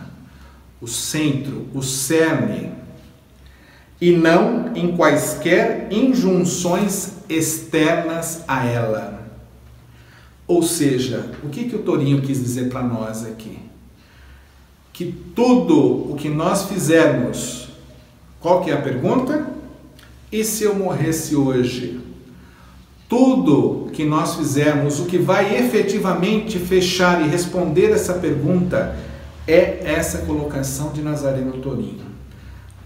o 0.85 0.87
centro, 0.87 1.67
o 1.73 1.83
cerne, 1.83 2.71
e 3.99 4.13
não 4.13 4.77
em 4.77 4.95
quaisquer 4.95 5.89
injunções 5.91 7.15
externas 7.27 8.45
a 8.47 8.67
ela. 8.67 9.27
Ou 10.47 10.63
seja, 10.63 11.31
o 11.43 11.49
que, 11.49 11.65
que 11.65 11.75
o 11.75 11.79
Torinho 11.79 12.21
quis 12.21 12.39
dizer 12.39 12.69
para 12.69 12.83
nós 12.83 13.25
aqui? 13.25 13.59
Que 14.93 15.11
tudo 15.35 16.13
o 16.13 16.17
que 16.17 16.29
nós 16.29 16.65
fizermos, 16.65 17.71
qual 18.39 18.63
que 18.63 18.71
é 18.71 18.75
a 18.75 18.83
pergunta? 18.83 19.47
E 20.31 20.45
se 20.45 20.65
eu 20.65 20.75
morresse 20.75 21.35
hoje? 21.35 21.99
Tudo 23.09 23.89
que 23.91 24.05
nós 24.05 24.35
fizermos, 24.35 25.01
o 25.01 25.07
que 25.07 25.17
vai 25.17 25.57
efetivamente 25.57 26.59
fechar 26.59 27.25
e 27.25 27.31
responder 27.31 27.91
essa 27.91 28.13
pergunta 28.13 28.95
é 29.47 29.81
essa 29.85 30.19
colocação 30.19 30.93
de 30.93 31.03
Nazareno 31.03 31.59
Torinho. 31.59 32.05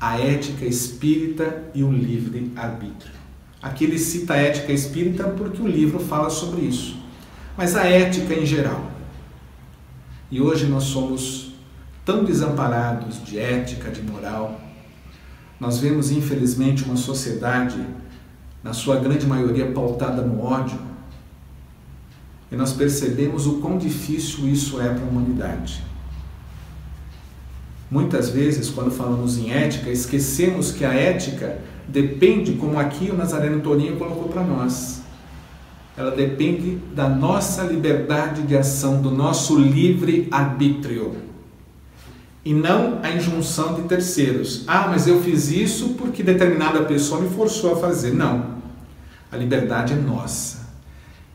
A 0.01 0.19
ética 0.19 0.65
espírita 0.65 1.65
e 1.75 1.83
o 1.83 1.91
livre 1.91 2.53
arbítrio. 2.57 3.13
Aqui 3.61 3.85
ele 3.85 3.99
cita 3.99 4.35
a 4.35 4.37
ética 4.37 4.73
espírita 4.73 5.25
porque 5.25 5.61
o 5.61 5.67
livro 5.67 5.99
fala 5.99 6.31
sobre 6.31 6.63
isso. 6.63 6.97
Mas 7.57 7.75
a 7.75 7.85
ética 7.85 8.35
em 8.35 8.47
geral. 8.47 8.91
E 10.31 10.41
hoje 10.41 10.67
nós 10.67 10.85
somos 10.85 11.55
tão 12.05 12.25
desamparados 12.25 13.23
de 13.25 13.39
ética, 13.39 13.91
de 13.91 14.03
moral. 14.03 14.61
Nós 15.59 15.79
vemos, 15.79 16.11
infelizmente, 16.11 16.85
uma 16.85 16.97
sociedade 16.97 17.85
na 18.63 18.73
sua 18.73 18.97
grande 18.97 19.27
maioria 19.27 19.71
pautada 19.73 20.23
no 20.23 20.43
ódio, 20.43 20.79
e 22.51 22.57
nós 22.57 22.73
percebemos 22.73 23.47
o 23.47 23.61
quão 23.61 23.77
difícil 23.77 24.49
isso 24.49 24.81
é 24.81 24.89
para 24.89 25.05
a 25.05 25.09
humanidade. 25.09 25.85
Muitas 27.91 28.29
vezes, 28.29 28.69
quando 28.69 28.91
falamos 28.91 29.39
em 29.39 29.51
ética, 29.51 29.91
esquecemos 29.91 30.73
que 30.73 30.85
a 30.85 30.93
ética 30.93 31.59
depende, 31.87 32.53
como 32.53 32.79
aqui 32.79 33.11
o 33.11 33.17
Nazareno 33.17 33.61
Toninho 33.61 33.97
colocou 33.97 34.29
para 34.29 34.43
nós, 34.43 35.03
ela 35.97 36.11
depende 36.11 36.79
da 36.95 37.09
nossa 37.09 37.63
liberdade 37.65 38.43
de 38.43 38.57
ação, 38.57 39.03
do 39.03 39.11
nosso 39.11 39.59
livre 39.59 40.29
arbítrio. 40.31 41.17
E 42.45 42.55
não 42.55 43.01
a 43.03 43.11
injunção 43.11 43.75
de 43.75 43.83
terceiros. 43.83 44.65
Ah, 44.67 44.87
mas 44.89 45.09
eu 45.09 45.21
fiz 45.21 45.51
isso 45.51 45.95
porque 45.99 46.23
determinada 46.23 46.85
pessoa 46.85 47.21
me 47.21 47.29
forçou 47.29 47.73
a 47.73 47.77
fazer. 47.77 48.13
Não. 48.15 48.59
A 49.33 49.37
liberdade 49.37 49.93
é 49.93 49.97
nossa. 49.97 50.69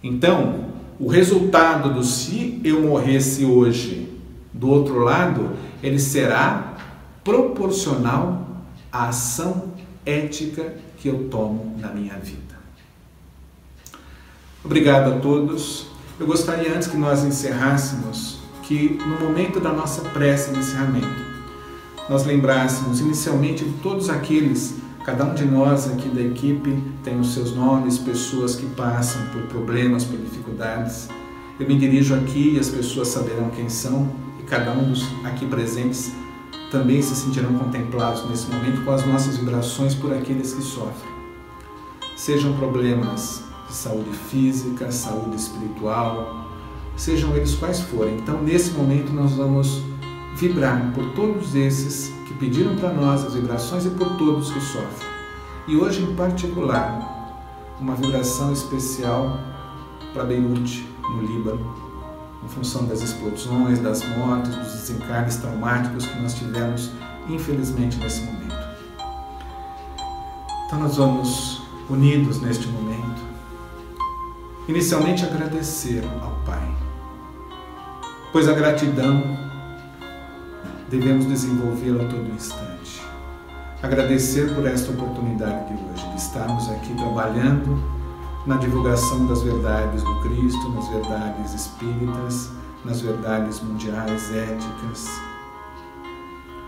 Então, 0.01 0.65
o 0.99 1.07
resultado 1.07 1.93
do 1.93 2.03
se 2.03 2.61
eu 2.63 2.81
morresse 2.83 3.43
hoje 3.43 4.09
do 4.53 4.69
outro 4.69 4.99
lado, 4.99 5.51
ele 5.83 5.99
será 5.99 6.77
proporcional 7.23 8.47
à 8.91 9.09
ação 9.09 9.73
ética 10.05 10.73
que 10.97 11.07
eu 11.07 11.27
tomo 11.29 11.75
na 11.79 11.89
minha 11.89 12.15
vida. 12.15 12.41
Obrigado 14.63 15.13
a 15.13 15.19
todos. 15.19 15.87
Eu 16.19 16.25
gostaria, 16.25 16.73
antes 16.73 16.87
que 16.87 16.97
nós 16.97 17.23
encerrássemos, 17.23 18.39
que 18.63 18.97
no 19.05 19.19
momento 19.19 19.59
da 19.59 19.71
nossa 19.71 20.01
prece 20.09 20.51
de 20.51 20.59
encerramento, 20.59 21.33
nós 22.09 22.25
lembrássemos 22.25 22.99
inicialmente 22.99 23.63
de 23.63 23.73
todos 23.79 24.09
aqueles 24.09 24.81
Cada 25.03 25.25
um 25.25 25.33
de 25.33 25.43
nós 25.43 25.91
aqui 25.91 26.07
da 26.07 26.21
equipe 26.21 26.81
tem 27.03 27.19
os 27.19 27.33
seus 27.33 27.53
nomes, 27.53 27.97
pessoas 27.97 28.55
que 28.55 28.65
passam 28.67 29.21
por 29.33 29.41
problemas, 29.43 30.05
por 30.05 30.17
dificuldades. 30.17 31.09
Eu 31.59 31.67
me 31.67 31.77
dirijo 31.77 32.15
aqui 32.15 32.53
e 32.55 32.59
as 32.59 32.69
pessoas 32.69 33.09
saberão 33.09 33.49
quem 33.49 33.67
são, 33.67 34.09
e 34.43 34.45
cada 34.45 34.71
um 34.71 34.89
dos 34.89 35.08
aqui 35.23 35.45
presentes 35.45 36.12
também 36.69 37.01
se 37.01 37.15
sentirão 37.15 37.53
contemplados 37.53 38.27
nesse 38.29 38.51
momento 38.51 38.84
com 38.84 38.91
as 38.91 39.06
nossas 39.06 39.38
vibrações 39.38 39.95
por 39.95 40.12
aqueles 40.12 40.53
que 40.53 40.62
sofrem. 40.62 41.13
Sejam 42.15 42.53
problemas 42.53 43.43
saúde 43.69 44.12
física, 44.12 44.91
saúde 44.91 45.36
espiritual, 45.36 46.47
sejam 46.95 47.36
eles 47.36 47.56
quais 47.56 47.79
forem. 47.82 48.17
Então, 48.17 48.41
nesse 48.41 48.71
momento, 48.71 49.12
nós 49.13 49.32
vamos 49.34 49.82
vibrar 50.36 50.91
por 50.93 51.12
todos 51.13 51.56
esses 51.56 52.13
que 52.27 52.34
pediram 52.36 52.75
para 52.75 52.93
nós 52.93 53.23
as 53.25 53.34
vibrações 53.34 53.86
e 53.86 53.89
por 53.91 54.17
todos 54.17 54.51
que 54.51 54.60
sofrem. 54.60 55.10
E 55.67 55.75
hoje, 55.77 56.03
em 56.03 56.15
particular, 56.15 57.77
uma 57.79 57.95
vibração 57.95 58.51
especial 58.51 59.39
para 60.13 60.23
Beirute, 60.23 60.88
no 61.01 61.21
Líbano, 61.21 61.82
em 62.43 62.47
função 62.49 62.86
das 62.86 63.01
explosões, 63.01 63.79
das 63.79 64.03
mortes, 64.17 64.56
dos 64.56 64.73
desencarnes 64.73 65.38
traumáticos 65.38 66.06
que 66.06 66.19
nós 66.19 66.34
tivemos, 66.34 66.91
infelizmente, 67.29 67.97
nesse 67.97 68.21
momento. 68.21 68.43
Então, 70.65 70.79
nós 70.79 70.97
vamos 70.97 71.62
unidos 71.89 72.41
neste 72.41 72.67
momento, 72.67 73.21
inicialmente 74.67 75.23
agradecer 75.23 76.03
ao 76.21 76.32
Pai, 76.45 76.75
pois 78.32 78.47
a 78.47 78.53
gratidão 78.53 79.38
devemos 80.89 81.25
desenvolvê-la 81.25 82.03
a 82.03 82.08
todo 82.08 82.34
instante. 82.34 83.01
Agradecer 83.82 84.53
por 84.56 84.65
esta 84.65 84.91
oportunidade 84.91 85.67
de 85.67 85.73
hoje, 85.73 86.10
de 86.10 86.15
estarmos 86.15 86.69
aqui 86.69 86.93
trabalhando 86.95 88.02
na 88.45 88.58
divulgação 88.58 89.25
das 89.25 89.41
verdades 89.41 90.03
do 90.03 90.19
Cristo, 90.21 90.69
nas 90.71 90.88
verdades 90.89 91.53
espíritas, 91.53 92.51
nas 92.84 92.99
verdades 92.99 93.62
mundiais, 93.62 94.34
éticas. 94.36 95.10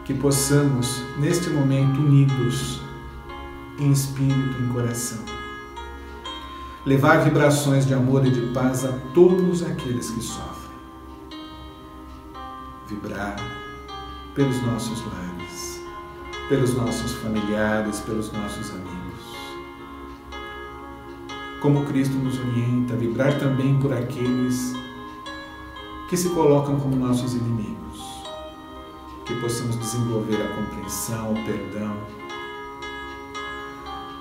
Que 0.06 0.14
possamos, 0.14 1.02
neste 1.18 1.50
momento, 1.50 2.00
unidos 2.00 2.80
em 3.78 3.92
espírito, 3.92 4.62
em 4.62 4.70
coração, 4.72 5.24
levar 6.86 7.24
vibrações 7.24 7.86
de 7.86 7.94
amor 7.94 8.26
e 8.26 8.32
de 8.32 8.54
paz 8.54 8.86
a 8.86 8.94
todos 9.14 9.64
aqueles 9.64 10.12
que 10.12 10.22
sofrem. 10.22 10.56
Vibrar 12.88 13.36
pelos 14.34 14.62
nossos 14.62 15.04
lares, 15.08 15.82
pelos 16.48 16.74
nossos 16.76 17.12
familiares, 17.14 18.00
pelos 18.02 18.32
nossos 18.32 18.70
amigos 18.70 18.95
como 21.66 21.84
Cristo 21.86 22.14
nos 22.18 22.38
orienta, 22.38 22.96
vibrar 22.96 23.40
também 23.40 23.80
por 23.80 23.92
aqueles 23.92 24.76
que 26.08 26.16
se 26.16 26.30
colocam 26.30 26.80
como 26.80 26.96
nossos 26.96 27.34
inimigos. 27.34 28.24
Que 29.26 29.34
possamos 29.42 29.76
desenvolver 29.76 30.40
a 30.44 30.56
compreensão, 30.56 31.32
o 31.32 31.44
perdão. 31.44 31.98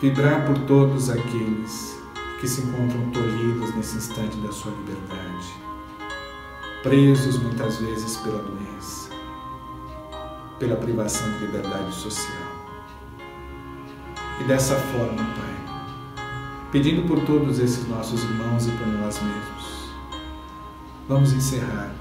Vibrar 0.00 0.46
por 0.46 0.58
todos 0.60 1.10
aqueles 1.10 2.02
que 2.40 2.48
se 2.48 2.62
encontram 2.62 3.10
tolhidos 3.10 3.74
nesse 3.74 3.98
instante 3.98 4.38
da 4.38 4.50
sua 4.50 4.72
liberdade, 4.72 5.54
presos 6.82 7.38
muitas 7.42 7.76
vezes 7.76 8.16
pela 8.16 8.38
doença, 8.38 9.10
pela 10.58 10.76
privação 10.76 11.30
de 11.32 11.44
liberdade 11.44 11.94
social. 11.94 12.54
E 14.40 14.44
dessa 14.44 14.76
forma, 14.76 15.16
Pai, 15.16 15.53
pedindo 16.74 17.06
por 17.06 17.20
todos 17.20 17.60
esses 17.60 17.86
nossos 17.86 18.24
irmãos 18.24 18.66
e 18.66 18.70
por 18.72 18.88
nós 18.88 19.20
mesmos. 19.22 19.94
Vamos 21.08 21.32
encerrar 21.32 21.94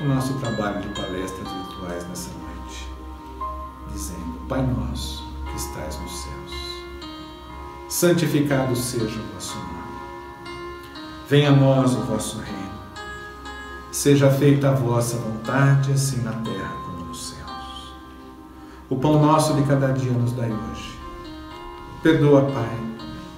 o 0.00 0.04
nosso 0.04 0.34
trabalho 0.34 0.80
de 0.80 0.88
palestras 0.90 1.48
virtuais 1.50 2.06
nessa 2.08 2.30
noite, 2.30 2.88
dizendo: 3.92 4.38
Pai 4.48 4.64
nosso 4.64 5.28
que 5.46 5.56
estais 5.56 6.00
nos 6.00 6.12
céus, 6.18 6.86
santificado 7.88 8.76
seja 8.76 9.18
o 9.18 9.34
vosso 9.34 9.58
nome. 9.58 10.54
Venha 11.28 11.48
a 11.48 11.56
nós 11.56 11.96
o 11.96 12.02
vosso 12.02 12.38
reino. 12.38 12.76
Seja 13.90 14.30
feita 14.30 14.70
a 14.70 14.74
vossa 14.74 15.16
vontade, 15.16 15.90
assim 15.90 16.22
na 16.22 16.32
terra 16.32 16.76
como 16.84 17.06
nos 17.06 17.30
céus. 17.30 17.92
O 18.88 18.94
pão 18.94 19.20
nosso 19.20 19.54
de 19.54 19.64
cada 19.64 19.88
dia 19.88 20.12
nos 20.12 20.30
dai 20.30 20.52
hoje. 20.52 20.96
Perdoa, 22.04 22.42
Pai 22.42 22.86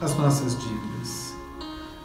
as 0.01 0.17
nossas 0.17 0.57
dívidas, 0.59 1.35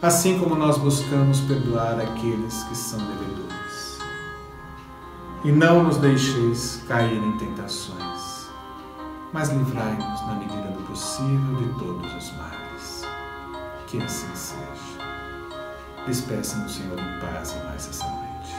assim 0.02 0.38
como 0.38 0.56
nós 0.56 0.76
buscamos 0.78 1.40
perdoar 1.40 2.00
aqueles 2.00 2.64
que 2.64 2.76
são 2.76 2.98
devedores. 2.98 3.98
E 5.44 5.52
não 5.52 5.84
nos 5.84 5.98
deixeis 5.98 6.82
cair 6.88 7.22
em 7.22 7.38
tentações, 7.38 8.48
mas 9.32 9.50
livrai-nos 9.50 10.26
na 10.26 10.34
medida 10.34 10.68
do 10.68 10.82
possível 10.86 11.56
de 11.56 11.68
todos 11.78 12.14
os 12.14 12.32
males. 12.36 13.02
Que 13.86 14.02
assim 14.02 14.34
seja. 14.34 14.64
Despeçam 16.06 16.64
o 16.64 16.68
Senhor 16.68 16.98
em 16.98 17.20
paz 17.20 17.52
e 17.52 17.64
mais 17.64 17.88
essa 17.88 18.04
noite. 18.04 18.56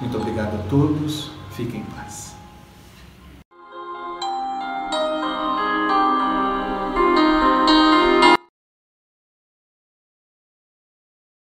Muito 0.00 0.18
obrigado 0.18 0.54
a 0.54 0.68
todos. 0.68 1.30
Fiquem 1.50 1.80
em 1.80 1.84
paz. 1.84 2.31